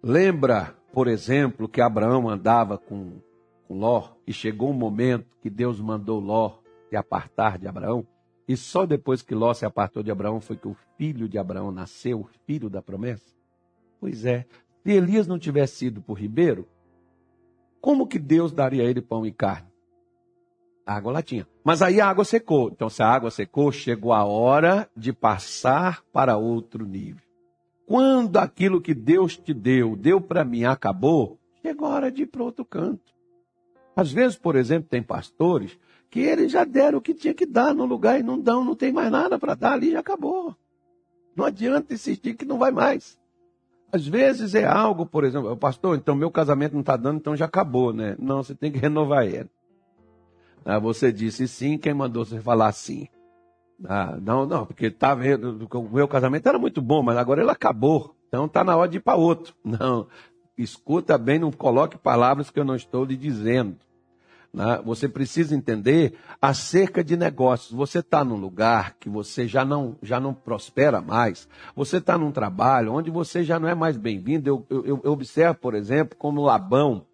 [0.03, 3.21] Lembra, por exemplo, que Abraão andava com,
[3.67, 8.07] com Ló e chegou um momento que Deus mandou Ló se apartar de Abraão?
[8.51, 11.71] E só depois que Ló se apartou de Abraão foi que o filho de Abraão
[11.71, 13.33] nasceu, o filho da promessa?
[14.01, 14.45] Pois é,
[14.83, 16.67] se Elias não tivesse ido para o ribeiro,
[17.81, 19.71] como que Deus daria a ele pão e carne?
[20.85, 21.47] A água lá tinha.
[21.63, 22.71] Mas aí a água secou.
[22.71, 27.23] Então, se a água secou, chegou a hora de passar para outro nível.
[27.87, 32.27] Quando aquilo que Deus te deu, deu para mim, acabou, chegou a hora de ir
[32.27, 33.13] para outro canto.
[33.95, 35.79] Às vezes, por exemplo, tem pastores
[36.11, 38.75] que eles já deram o que tinha que dar no lugar e não dão, não
[38.75, 40.57] tem mais nada para dar, ali já acabou.
[41.37, 43.19] Não adianta insistir que não vai mais.
[43.93, 47.45] Às vezes é algo, por exemplo, pastor, então meu casamento não está dando, então já
[47.45, 48.17] acabou, né?
[48.19, 49.49] Não, você tem que renovar ele.
[50.65, 53.09] Ah, você disse sim, quem mandou você falar sim?
[53.85, 57.51] Ah, não, não, porque tá vendo, o meu casamento era muito bom, mas agora ele
[57.51, 58.15] acabou.
[58.29, 59.55] Então está na hora de ir para outro.
[59.65, 60.07] Não,
[60.63, 63.77] escuta bem, não coloque palavras que eu não estou lhe dizendo.
[64.53, 64.81] Né?
[64.85, 67.73] Você precisa entender acerca de negócios.
[67.73, 71.49] Você está num lugar que você já não, já não prospera mais.
[71.75, 74.49] Você está num trabalho onde você já não é mais bem-vindo.
[74.49, 77.07] Eu, eu, eu observo, por exemplo, como Labão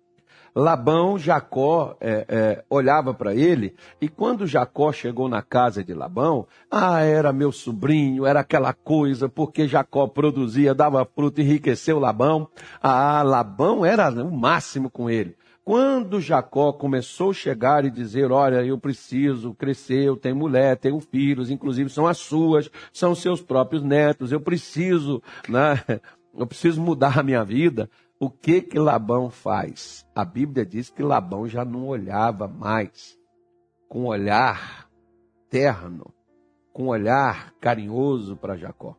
[0.56, 6.46] Labão, Jacó é, é, olhava para ele, e quando Jacó chegou na casa de Labão,
[6.70, 12.48] ah, era meu sobrinho, era aquela coisa, porque Jacó produzia, dava fruto, enriqueceu Labão.
[12.82, 15.36] Ah, Labão era o máximo com ele.
[15.62, 20.98] Quando Jacó começou a chegar e dizer: Olha, eu preciso crescer, eu tenho mulher, tenho
[21.00, 25.82] filhos, inclusive são as suas, são seus próprios netos, eu preciso, né?
[26.38, 27.88] Eu preciso mudar a minha vida.
[28.18, 30.06] O que que Labão faz?
[30.14, 33.18] A Bíblia diz que Labão já não olhava mais
[33.88, 34.88] com olhar
[35.50, 36.14] terno,
[36.72, 38.96] com olhar carinhoso para Jacó.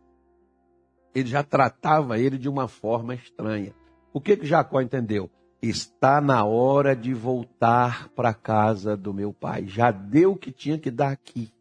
[1.16, 3.74] Ele já tratava ele de uma forma estranha.
[4.14, 5.32] O que que Jacó entendeu?
[5.60, 9.66] Está na hora de voltar para a casa do meu pai.
[9.68, 11.52] Já deu o que tinha que dar aqui.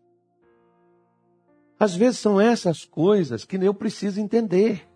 [1.81, 4.87] Às vezes são essas coisas que eu preciso entender.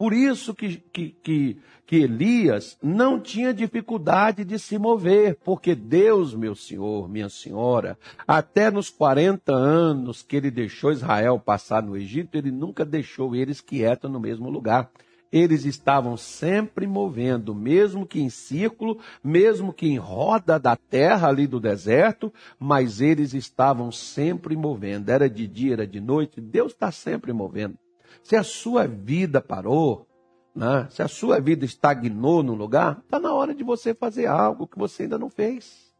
[0.00, 6.34] Por isso que, que, que, que, Elias não tinha dificuldade de se mover, porque Deus,
[6.34, 12.38] meu senhor, minha senhora, até nos 40 anos que ele deixou Israel passar no Egito,
[12.38, 14.90] ele nunca deixou eles quietos no mesmo lugar.
[15.30, 21.46] Eles estavam sempre movendo, mesmo que em círculo, mesmo que em roda da terra ali
[21.46, 25.10] do deserto, mas eles estavam sempre movendo.
[25.10, 27.76] Era de dia, era de noite, Deus está sempre movendo.
[28.22, 30.06] Se a sua vida parou,
[30.54, 30.86] né?
[30.90, 34.78] se a sua vida estagnou num lugar, está na hora de você fazer algo que
[34.78, 35.90] você ainda não fez.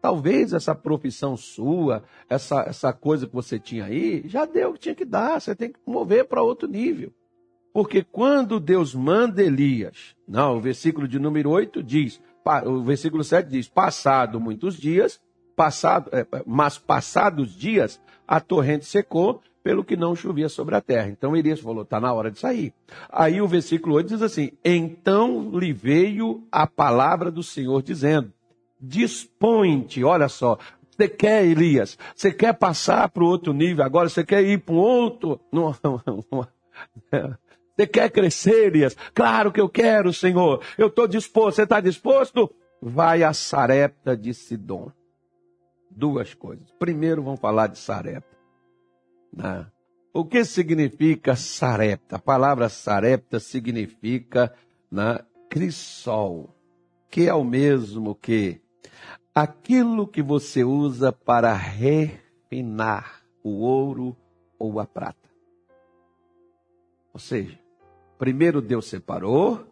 [0.00, 4.80] Talvez essa profissão sua, essa, essa coisa que você tinha aí, já deu o que
[4.80, 5.40] tinha que dar.
[5.40, 7.12] Você tem que mover para outro nível.
[7.72, 12.20] Porque quando Deus manda Elias, não, o versículo de número 8 diz,
[12.64, 15.20] o versículo 7 diz: passado muitos dias,
[15.54, 21.08] passado, é, mas passados dias, a torrente secou, pelo que não chovia sobre a terra.
[21.08, 22.72] Então Elias falou: está na hora de sair.
[23.08, 28.32] Aí o versículo 8 diz assim: Então lhe veio a palavra do Senhor dizendo:
[28.80, 30.58] Dispõe-te, olha só.
[30.90, 31.96] Você quer, Elias?
[32.14, 34.08] Você quer passar para o outro nível agora?
[34.08, 35.40] Você quer ir para um outro?
[37.74, 38.94] Você quer crescer, Elias?
[39.14, 40.62] Claro que eu quero, Senhor.
[40.76, 41.56] Eu estou disposto.
[41.56, 42.50] Você está disposto?
[42.82, 44.92] Vai a Sarepta de Sidom.
[45.90, 46.70] Duas coisas.
[46.78, 48.39] Primeiro, vamos falar de Sarepta.
[49.32, 49.66] Né?
[50.12, 52.16] O que significa Sarepta?
[52.16, 54.54] A palavra Sarepta significa
[54.90, 56.54] né, crisol,
[57.10, 58.60] que é o mesmo que
[59.34, 64.16] aquilo que você usa para refinar o ouro
[64.58, 65.30] ou a prata.
[67.12, 67.58] Ou seja,
[68.20, 69.66] Primeiro Deus separou,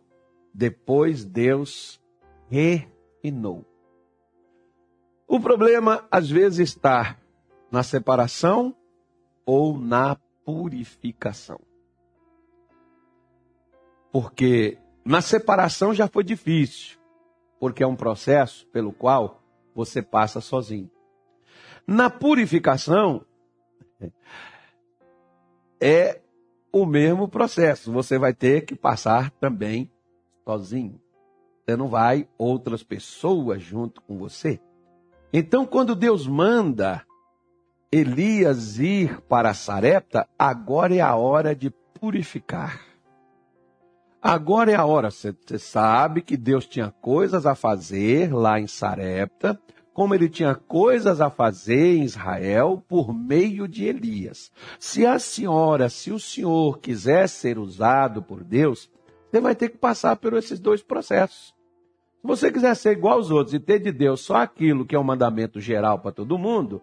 [0.55, 2.01] depois Deus
[2.49, 3.63] refinou.
[5.27, 7.19] O problema às vezes está
[7.71, 8.75] na separação
[9.49, 11.59] ou na purificação.
[14.13, 16.99] Porque na separação já foi difícil,
[17.59, 19.43] porque é um processo pelo qual
[19.75, 20.91] você passa sozinho.
[21.87, 23.25] Na purificação
[25.81, 26.21] é
[26.71, 27.91] o mesmo processo.
[27.91, 29.91] Você vai ter que passar também
[30.45, 31.01] sozinho.
[31.65, 34.61] Você não vai outras pessoas junto com você.
[35.33, 37.08] Então, quando Deus manda
[37.91, 42.81] Elias ir para Sarepta, agora é a hora de purificar.
[44.21, 45.11] Agora é a hora.
[45.11, 49.59] Você sabe que Deus tinha coisas a fazer lá em Sarepta
[49.95, 54.53] como ele tinha coisas a fazer em Israel por meio de Elias.
[54.79, 58.89] Se a senhora, se o senhor quiser ser usado por Deus,
[59.29, 61.53] você vai ter que passar por esses dois processos.
[62.21, 64.99] Se você quiser ser igual aos outros e ter de Deus só aquilo que é
[64.99, 66.81] um mandamento geral para todo mundo,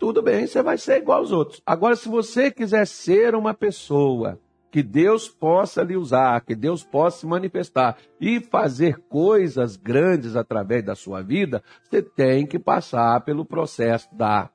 [0.00, 1.60] tudo bem, você vai ser igual aos outros.
[1.64, 7.18] Agora, se você quiser ser uma pessoa que Deus possa lhe usar, que Deus possa
[7.18, 13.44] se manifestar e fazer coisas grandes através da sua vida, você tem que passar pelo
[13.44, 14.48] processo da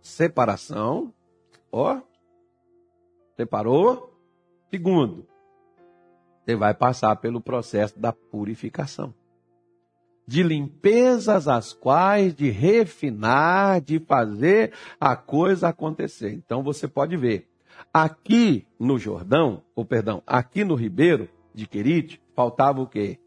[0.00, 1.12] separação.
[1.72, 2.00] Ó,
[3.36, 4.16] separou?
[4.70, 5.26] Segundo,
[6.44, 9.12] você vai passar pelo processo da purificação.
[10.26, 16.32] De limpezas as quais, de refinar, de fazer a coisa acontecer.
[16.32, 17.48] Então você pode ver
[17.92, 23.20] Aqui no Jordão, ou perdão, aqui no Ribeiro de Querite, faltava o quê?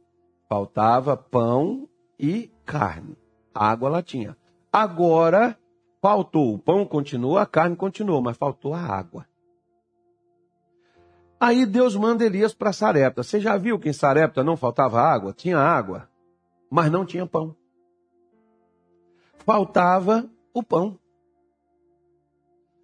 [0.49, 1.87] Faltava pão
[2.19, 3.17] e carne.
[3.53, 4.35] água lá tinha.
[4.71, 5.57] Agora
[6.01, 6.53] faltou.
[6.53, 9.25] O pão continuou, a carne continuou, mas faltou a água.
[11.39, 13.23] Aí Deus manda Elias para Sarepta.
[13.23, 15.33] Você já viu que em Sarepta não faltava água?
[15.33, 16.09] Tinha água,
[16.69, 17.55] mas não tinha pão.
[19.45, 20.99] Faltava o pão.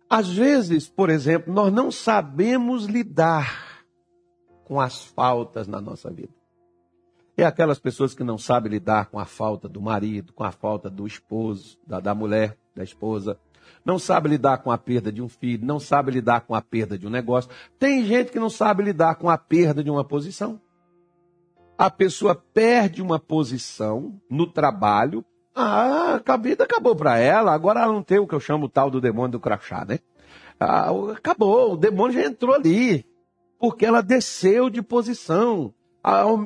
[0.10, 3.84] Às vezes, por exemplo, nós não sabemos lidar
[4.63, 6.34] com as faltas na nossa vida.
[7.36, 10.89] É aquelas pessoas que não sabem lidar com a falta do marido, com a falta
[10.89, 13.39] do esposo, da, da mulher, da esposa.
[13.84, 16.98] Não sabe lidar com a perda de um filho, não sabe lidar com a perda
[16.98, 17.50] de um negócio.
[17.80, 20.62] Tem gente que não sabe lidar com a perda de uma posição.
[21.84, 27.91] A pessoa perde uma posição no trabalho ah, a vida acabou para ela, agora ela
[27.91, 30.00] não tem o que eu chamo tal do demônio do crachá, né?
[30.58, 33.06] Ah, acabou, o demônio já entrou ali,
[33.60, 35.74] porque ela desceu de posição,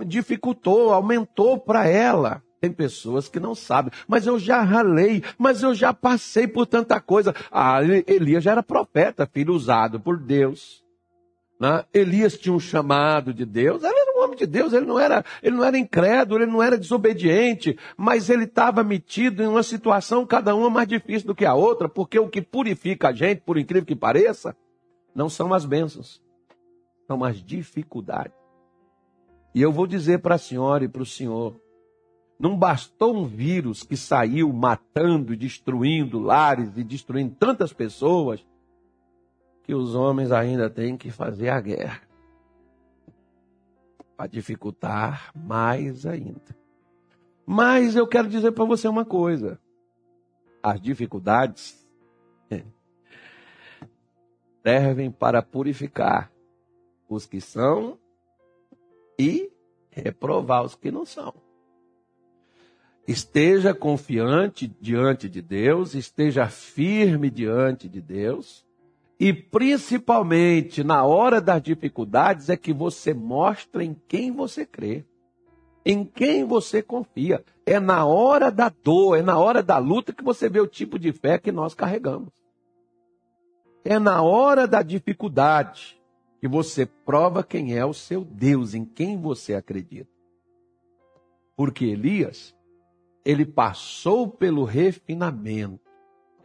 [0.07, 2.41] dificultou, aumentou para ela.
[2.59, 6.99] Tem pessoas que não sabem, mas eu já ralei, mas eu já passei por tanta
[6.99, 7.35] coisa.
[7.51, 10.83] Ah, Elias já era profeta, filho usado por Deus.
[11.59, 11.83] Né?
[11.91, 15.25] Elias tinha um chamado de Deus, ele era um homem de Deus, ele não era,
[15.41, 20.25] ele não era incrédulo, ele não era desobediente, mas ele estava metido em uma situação,
[20.25, 23.57] cada uma mais difícil do que a outra, porque o que purifica a gente, por
[23.57, 24.55] incrível que pareça,
[25.15, 26.21] não são as bênçãos,
[27.07, 28.37] são as dificuldades.
[29.55, 31.59] E eu vou dizer para a senhora e para o senhor,
[32.39, 38.45] não bastou um vírus que saiu matando, destruindo lares e destruindo tantas pessoas,
[39.67, 42.01] que os homens ainda têm que fazer a guerra
[44.15, 46.55] para dificultar mais ainda.
[47.45, 49.59] Mas eu quero dizer para você uma coisa:
[50.63, 51.85] as dificuldades
[54.63, 56.31] servem para purificar
[57.09, 57.99] os que são
[59.19, 59.51] e
[59.89, 61.33] reprovar os que não são.
[63.05, 68.66] Esteja confiante diante de Deus, esteja firme diante de Deus
[69.19, 75.03] E principalmente na hora das dificuldades é que você mostra em quem você crê,
[75.83, 77.43] em quem você confia.
[77.65, 80.99] É na hora da dor, é na hora da luta que você vê o tipo
[80.99, 82.31] de fé que nós carregamos.
[83.83, 85.99] É na hora da dificuldade
[86.39, 90.11] que você prova quem é o seu Deus, em quem você acredita.
[91.55, 92.55] Porque Elias,
[93.25, 95.86] ele passou pelo refinamento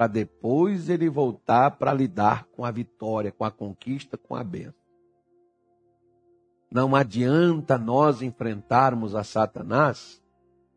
[0.03, 4.74] para depois ele voltar para lidar com a vitória, com a conquista, com a bênção.
[6.68, 10.20] Não adianta nós enfrentarmos a Satanás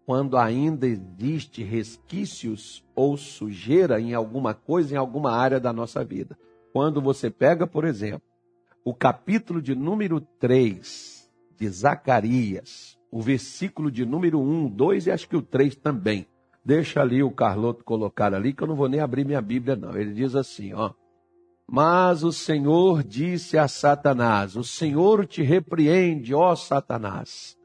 [0.06, 6.38] quando ainda existe resquícios ou sujeira em alguma coisa, em alguma área da nossa vida.
[6.72, 8.30] Quando você pega, por exemplo,
[8.84, 15.28] o capítulo de número 3 de Zacarias, o versículo de número 1, 2 e acho
[15.28, 16.28] que o 3 também.
[16.66, 19.96] Deixa ali o Carloto colocar ali, que eu não vou nem abrir minha Bíblia, não.
[19.96, 20.92] Ele diz assim, ó.
[21.68, 27.58] Mas o Senhor disse a Satanás: O Senhor te repreende, ó Satanás.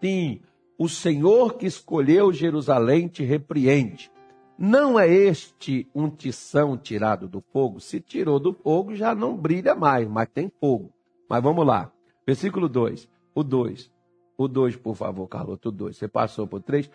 [0.00, 0.40] Sim,
[0.78, 4.10] o Senhor que escolheu Jerusalém te repreende.
[4.56, 7.80] Não é este um tição tirado do fogo?
[7.80, 10.92] Se tirou do fogo, já não brilha mais, mas tem fogo.
[11.28, 11.92] Mas vamos lá.
[12.26, 13.08] Versículo 2.
[13.34, 13.90] O 2.
[14.36, 15.96] O 2, por favor, Carloto, o 2.
[15.96, 16.90] Você passou por 3.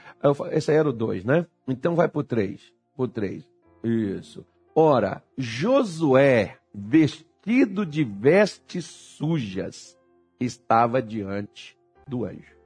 [0.52, 1.48] Esse aí era o 2, né?
[1.68, 2.74] Então vai para o 3.
[2.96, 3.50] Por 3.
[3.84, 4.46] Isso.
[4.76, 9.98] Ora, Josué, vestido de vestes sujas,
[10.40, 11.78] estava diante
[12.08, 12.58] do anjo.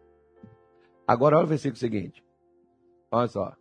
[1.07, 2.23] Agora olha o versículo seguinte.
[3.11, 3.53] Olha só.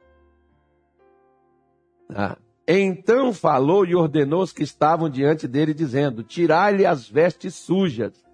[2.08, 2.38] Ah.
[2.66, 8.24] Então falou e ordenou os que estavam diante dele, dizendo: Tirai-lhe as vestes sujas.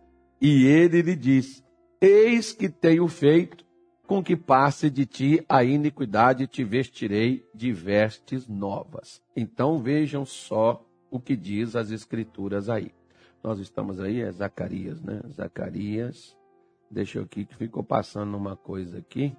[0.41, 1.65] E ele lhe disse:
[2.01, 3.65] Eis que tenho feito
[4.07, 9.21] com que passe de ti a iniquidade te vestirei de vestes novas.
[9.37, 12.93] Então vejam só o que diz as escrituras aí.
[13.43, 15.21] Nós estamos aí, é Zacarias, né?
[15.29, 16.37] Zacarias.
[16.89, 19.37] Deixa eu aqui que ficou passando uma coisa aqui.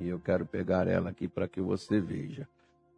[0.00, 2.48] E eu quero pegar ela aqui para que você veja.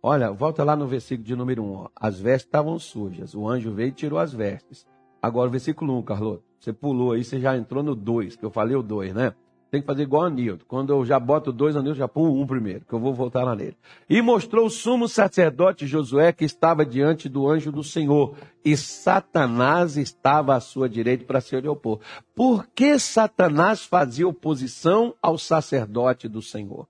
[0.02, 1.72] Olha, volta lá no versículo de número 1.
[1.72, 1.88] Ó.
[1.94, 3.34] As vestes estavam sujas.
[3.34, 4.86] O anjo veio e tirou as vestes.
[5.20, 6.53] Agora, versículo 1, Carloto.
[6.64, 9.34] Você pulou aí, você já entrou no 2, que eu falei o 2, né?
[9.70, 10.64] Tem que fazer igual a Nilton.
[10.66, 13.54] Quando eu já boto dois Nilton, já pulo um primeiro, que eu vou voltar lá
[13.54, 13.76] nele.
[14.08, 18.34] E mostrou o sumo sacerdote Josué que estava diante do anjo do Senhor.
[18.64, 21.98] E Satanás estava à sua direita para se opor.
[22.36, 26.86] Por que Satanás fazia oposição ao sacerdote do Senhor?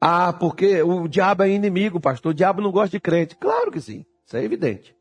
[0.00, 2.32] Ah, porque o diabo é inimigo, pastor.
[2.32, 3.36] O diabo não gosta de crente.
[3.36, 4.04] Claro que sim.
[4.26, 4.94] Isso é evidente.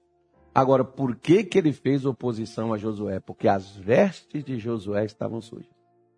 [0.54, 3.20] Agora, por que, que ele fez oposição a Josué?
[3.20, 5.72] Porque as vestes de Josué estavam sujas.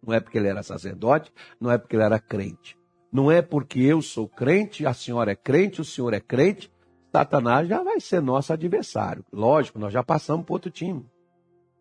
[0.06, 2.78] Não é porque ele era sacerdote, não é porque ele era crente.
[3.12, 6.70] Não é porque eu sou crente, a senhora é crente, o senhor é crente,
[7.12, 9.24] Satanás já vai ser nosso adversário.
[9.32, 11.06] Lógico, nós já passamos para outro time.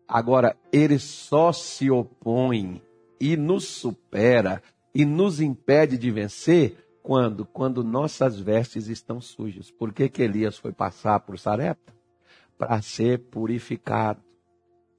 [0.07, 2.81] Agora, ele só se opõe
[3.19, 7.45] e nos supera e nos impede de vencer quando?
[7.45, 9.69] Quando nossas vestes estão sujas.
[9.69, 11.94] Por que, que Elias foi passar por Sarepta?
[12.57, 14.21] Para ser purificado.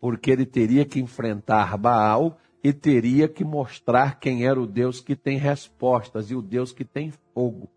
[0.00, 5.14] Porque ele teria que enfrentar Baal e teria que mostrar quem era o Deus que
[5.14, 7.68] tem respostas e o Deus que tem fogo.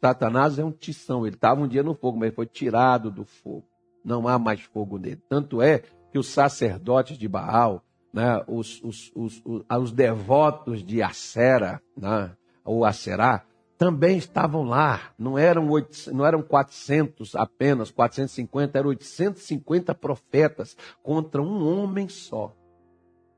[0.00, 3.64] Satanás é um tição, ele estava um dia no fogo, mas foi tirado do fogo.
[4.04, 5.20] Não há mais fogo nele.
[5.28, 5.82] Tanto é
[6.12, 7.82] que os sacerdotes de Baal,
[8.12, 12.30] né, os, os, os, os, devotos de Acera, né,
[12.64, 13.44] ou Acerá,
[13.76, 15.12] também estavam lá.
[15.18, 22.54] Não eram, 8, não eram 400 apenas, 450, eram 850 profetas contra um homem só.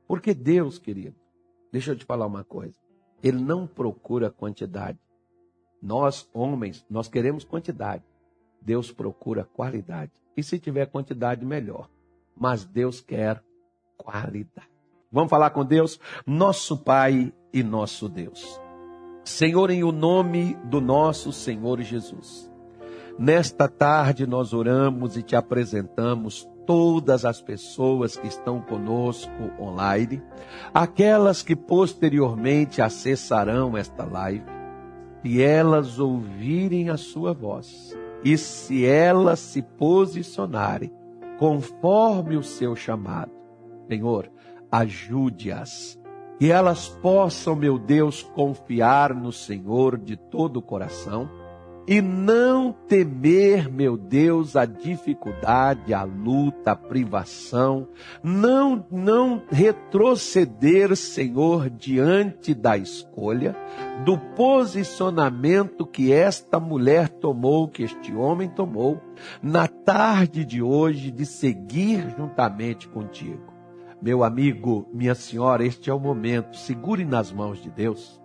[0.07, 1.15] Porque Deus, querido,
[1.71, 2.75] deixa eu te falar uma coisa.
[3.21, 4.97] Ele não procura quantidade.
[5.81, 8.03] Nós, homens, nós queremos quantidade.
[8.61, 10.11] Deus procura qualidade.
[10.35, 11.89] E se tiver quantidade, melhor.
[12.35, 13.43] Mas Deus quer
[13.97, 14.69] qualidade.
[15.11, 15.99] Vamos falar com Deus?
[16.25, 18.68] Nosso Pai e nosso Deus.
[19.29, 22.51] Senhor, em o nome do nosso Senhor Jesus.
[23.17, 30.21] Nesta tarde nós oramos e te apresentamos todas as pessoas que estão conosco online,
[30.73, 34.45] aquelas que posteriormente acessarão esta live,
[35.21, 40.91] se elas ouvirem a sua voz e se elas se posicionarem
[41.37, 43.31] conforme o seu chamado,
[43.87, 44.29] Senhor,
[44.71, 45.98] ajude-as
[46.39, 51.29] que elas possam, meu Deus, confiar no Senhor de todo o coração,
[51.85, 57.87] e não temer, meu Deus, a dificuldade, a luta, a privação,
[58.23, 63.55] não não retroceder, Senhor, diante da escolha,
[64.05, 69.01] do posicionamento que esta mulher tomou, que este homem tomou,
[69.41, 73.48] na tarde de hoje de seguir juntamente contigo.
[74.01, 76.55] Meu amigo, minha senhora, este é o momento.
[76.55, 78.21] Segure nas mãos de Deus.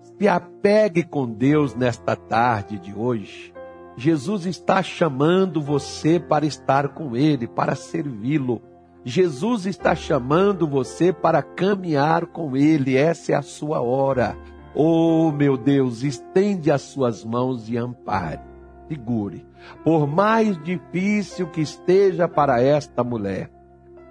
[0.00, 3.52] Se apegue com Deus nesta tarde de hoje.
[3.96, 8.62] Jesus está chamando você para estar com Ele, para servi-lo.
[9.04, 12.96] Jesus está chamando você para caminhar com Ele.
[12.96, 14.36] Essa é a sua hora.
[14.74, 18.42] Oh, meu Deus, estende as suas mãos e ampare.
[18.88, 19.44] Segure.
[19.82, 23.50] Por mais difícil que esteja para esta mulher,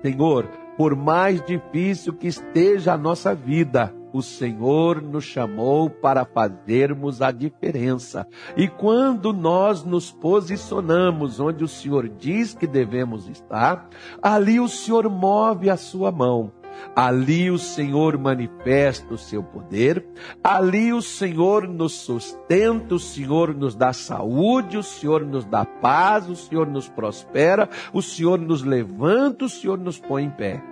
[0.02, 7.22] Senhor, por mais difícil que esteja a nossa vida, o Senhor nos chamou para fazermos
[7.22, 8.26] a diferença.
[8.56, 13.90] E quando nós nos posicionamos onde o Senhor diz que devemos estar,
[14.22, 16.52] ali o Senhor move a sua mão.
[16.96, 20.06] Ali o Senhor manifesta o seu poder,
[20.44, 26.30] ali o Senhor nos sustenta, o Senhor nos dá saúde, o Senhor nos dá paz,
[26.30, 30.64] o Senhor nos prospera, o Senhor nos levanta, o Senhor nos põe em pé.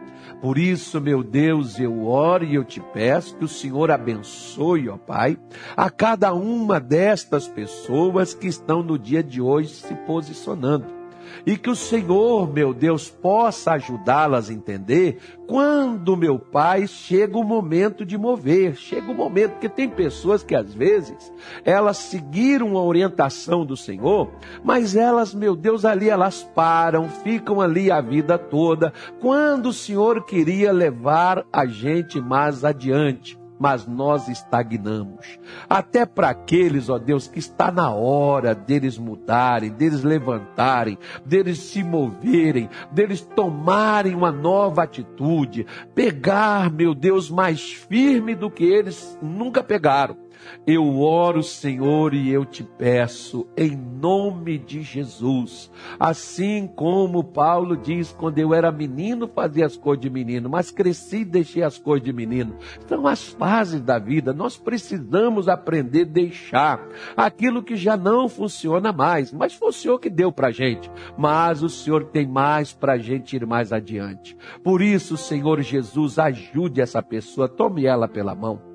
[0.41, 4.97] Por isso, meu Deus, eu oro e eu te peço que o Senhor abençoe, ó
[4.97, 5.37] Pai,
[5.75, 11.02] a cada uma destas pessoas que estão no dia de hoje se posicionando
[11.45, 17.43] e que o Senhor, meu Deus, possa ajudá-las a entender quando, meu Pai, chega o
[17.43, 21.31] momento de mover, chega o momento, porque tem pessoas que às vezes
[21.65, 24.31] elas seguiram a orientação do Senhor,
[24.63, 30.25] mas elas, meu Deus, ali elas param, ficam ali a vida toda, quando o Senhor
[30.25, 35.39] queria levar a gente mais adiante mas nós estagnamos.
[35.69, 41.83] Até para aqueles, ó Deus, que está na hora deles mudarem, deles levantarem, deles se
[41.83, 49.63] moverem, deles tomarem uma nova atitude, pegar, meu Deus, mais firme do que eles nunca
[49.63, 50.22] pegaram
[50.65, 55.69] eu oro, Senhor, e eu te peço, em nome de Jesus.
[55.99, 61.17] Assim como Paulo diz, quando eu era menino, fazia as coisas de menino, mas cresci
[61.17, 62.55] e deixei as coisas de menino.
[62.87, 64.33] São as fases da vida.
[64.33, 69.33] Nós precisamos aprender a deixar aquilo que já não funciona mais.
[69.33, 70.89] Mas foi o Senhor que deu para gente.
[71.17, 74.37] Mas o Senhor tem mais para gente ir mais adiante.
[74.63, 78.72] Por isso, Senhor Jesus, ajude essa pessoa, tome ela pela mão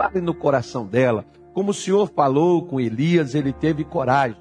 [0.00, 1.26] Fale no coração dela.
[1.52, 4.38] Como o Senhor falou com Elias, ele teve coragem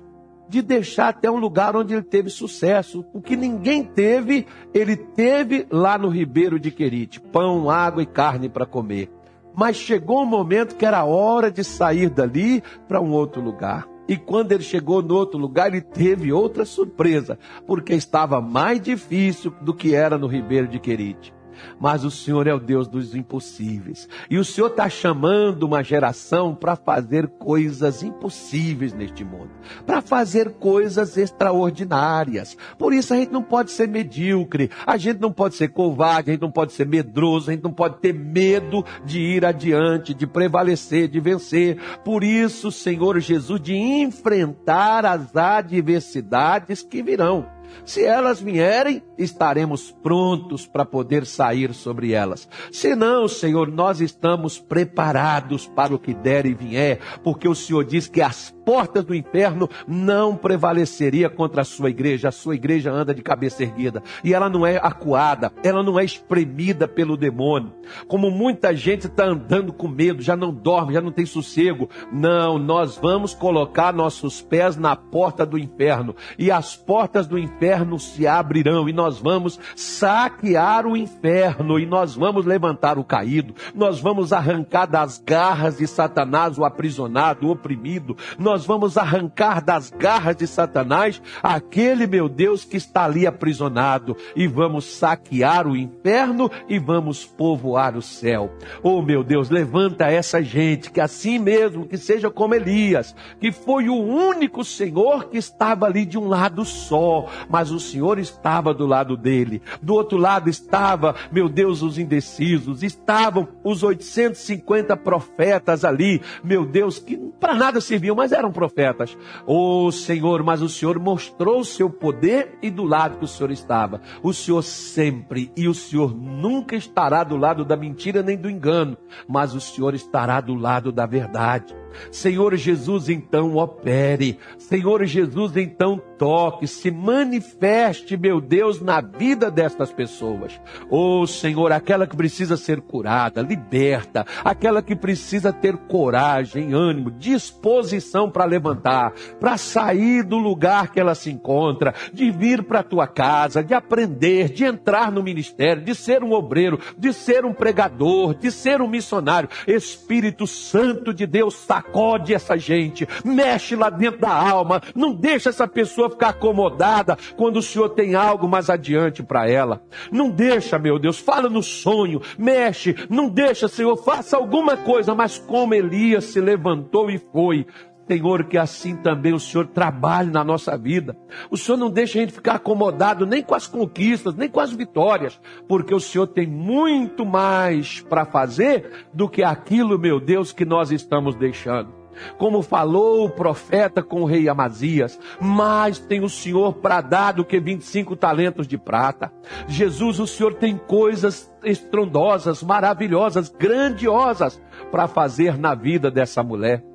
[0.47, 3.05] de deixar até um lugar onde ele teve sucesso.
[3.14, 8.47] O que ninguém teve, ele teve lá no Ribeiro de Querite: pão, água e carne
[8.47, 9.12] para comer.
[9.53, 13.86] Mas chegou um momento que era hora de sair dali para um outro lugar.
[14.07, 17.38] E quando ele chegou no outro lugar, ele teve outra surpresa,
[17.68, 21.38] porque estava mais difícil do que era no Ribeiro de Querite
[21.80, 24.07] mas o Senhor é o Deus dos impossíveis.
[24.30, 29.49] E o Senhor está chamando uma geração para fazer coisas impossíveis neste mundo,
[29.86, 32.57] para fazer coisas extraordinárias.
[32.78, 36.34] Por isso a gente não pode ser medíocre, a gente não pode ser covarde, a
[36.34, 40.28] gente não pode ser medroso, a gente não pode ter medo de ir adiante, de
[40.28, 41.78] prevalecer, de vencer.
[42.03, 47.59] Por isso, Senhor Jesus, de enfrentar as adversidades que virão.
[47.86, 52.48] Se elas vierem, estaremos prontos para poder sair sobre elas.
[52.72, 57.84] Se não, Senhor, nós estamos preparados para o que der e vier, porque o Senhor
[57.84, 62.30] diz que as portas do inferno não prevaleceria contra a sua igreja.
[62.30, 66.06] A sua igreja anda de cabeça erguida e ela não é acuada, ela não é
[66.06, 67.74] espremida pelo demônio.
[68.08, 71.90] Como muita gente está andando com medo, já não dorme, já não tem sossego.
[72.12, 77.98] Não, nós vamos colocar nossos pés na porta do inferno e as portas do inferno
[77.98, 84.00] se abrirão e nós vamos saquear o inferno e nós vamos levantar o caído, nós
[84.00, 90.36] vamos arrancar das garras de Satanás o aprisionado, o oprimido, nós vamos arrancar das garras
[90.36, 96.80] de Satanás aquele, meu Deus, que está ali aprisionado e vamos saquear o inferno e
[96.80, 98.51] vamos povoar o céu.
[98.82, 103.89] Oh, meu Deus, levanta essa gente que assim mesmo, que seja como Elias, que foi
[103.89, 108.86] o único Senhor que estava ali de um lado só, mas o Senhor estava do
[108.86, 109.62] lado dele.
[109.82, 116.99] Do outro lado estava, meu Deus, os indecisos, estavam os 850 profetas ali, meu Deus,
[116.99, 119.18] que para nada serviam, mas eram profetas.
[119.45, 123.52] Oh Senhor, mas o Senhor mostrou o seu poder e do lado que o Senhor
[123.52, 124.02] estava.
[124.22, 128.97] O Senhor sempre e o Senhor nunca estará do lado da mentira nem do engano,
[129.28, 131.76] mas o Senhor estará do lado da verdade.
[132.12, 134.40] Senhor Jesus, então opere.
[134.58, 140.60] Senhor Jesus, então toque, se manifeste, meu Deus, na vida destas pessoas.
[140.90, 148.30] Oh, Senhor, aquela que precisa ser curada, liberta, aquela que precisa ter coragem, ânimo, disposição
[148.30, 153.08] para levantar, para sair do lugar que ela se encontra, de vir para a tua
[153.08, 158.34] casa, de aprender, de entrar no ministério, de ser um obreiro, de ser um pregador,
[158.34, 159.50] de ser um missionário.
[159.66, 165.68] Espírito Santo de Deus, sacode essa gente, mexe lá dentro da alma, não deixa essa
[165.68, 169.82] pessoa ficar acomodada quando o Senhor tem algo mais adiante para ela.
[170.12, 175.38] Não deixa, meu Deus, fala no sonho, mexe, não deixa, Senhor, faça alguma coisa, mas
[175.38, 177.66] como Elias se levantou e foi,
[178.10, 181.16] Senhor, que assim também o Senhor trabalhe na nossa vida.
[181.51, 184.72] O Senhor não deixa a gente ficar acomodado nem com as conquistas, nem com as
[184.72, 190.66] vitórias, porque o Senhor tem muito mais para fazer do que aquilo, meu Deus, que
[190.66, 191.99] nós estamos deixando.
[192.39, 197.45] Como falou o profeta com o rei Amazias, mais tem o Senhor para dar do
[197.45, 199.32] que 25 talentos de prata.
[199.68, 206.89] Jesus, o Senhor tem coisas estrondosas, maravilhosas, grandiosas para fazer na vida dessa mulher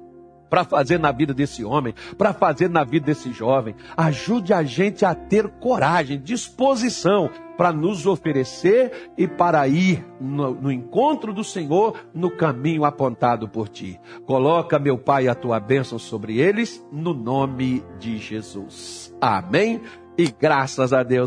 [0.48, 3.74] para fazer na vida desse homem, para fazer na vida desse jovem.
[3.96, 10.72] Ajude a gente a ter coragem, disposição para nos oferecer e para ir no, no,
[10.72, 14.00] encontro do Senhor no caminho apontado por ti.
[14.26, 19.14] Coloca, meu Pai, a tua bênção sobre eles, no nome de Jesus.
[19.20, 19.80] Amém.
[20.16, 21.22] E graças a Deus.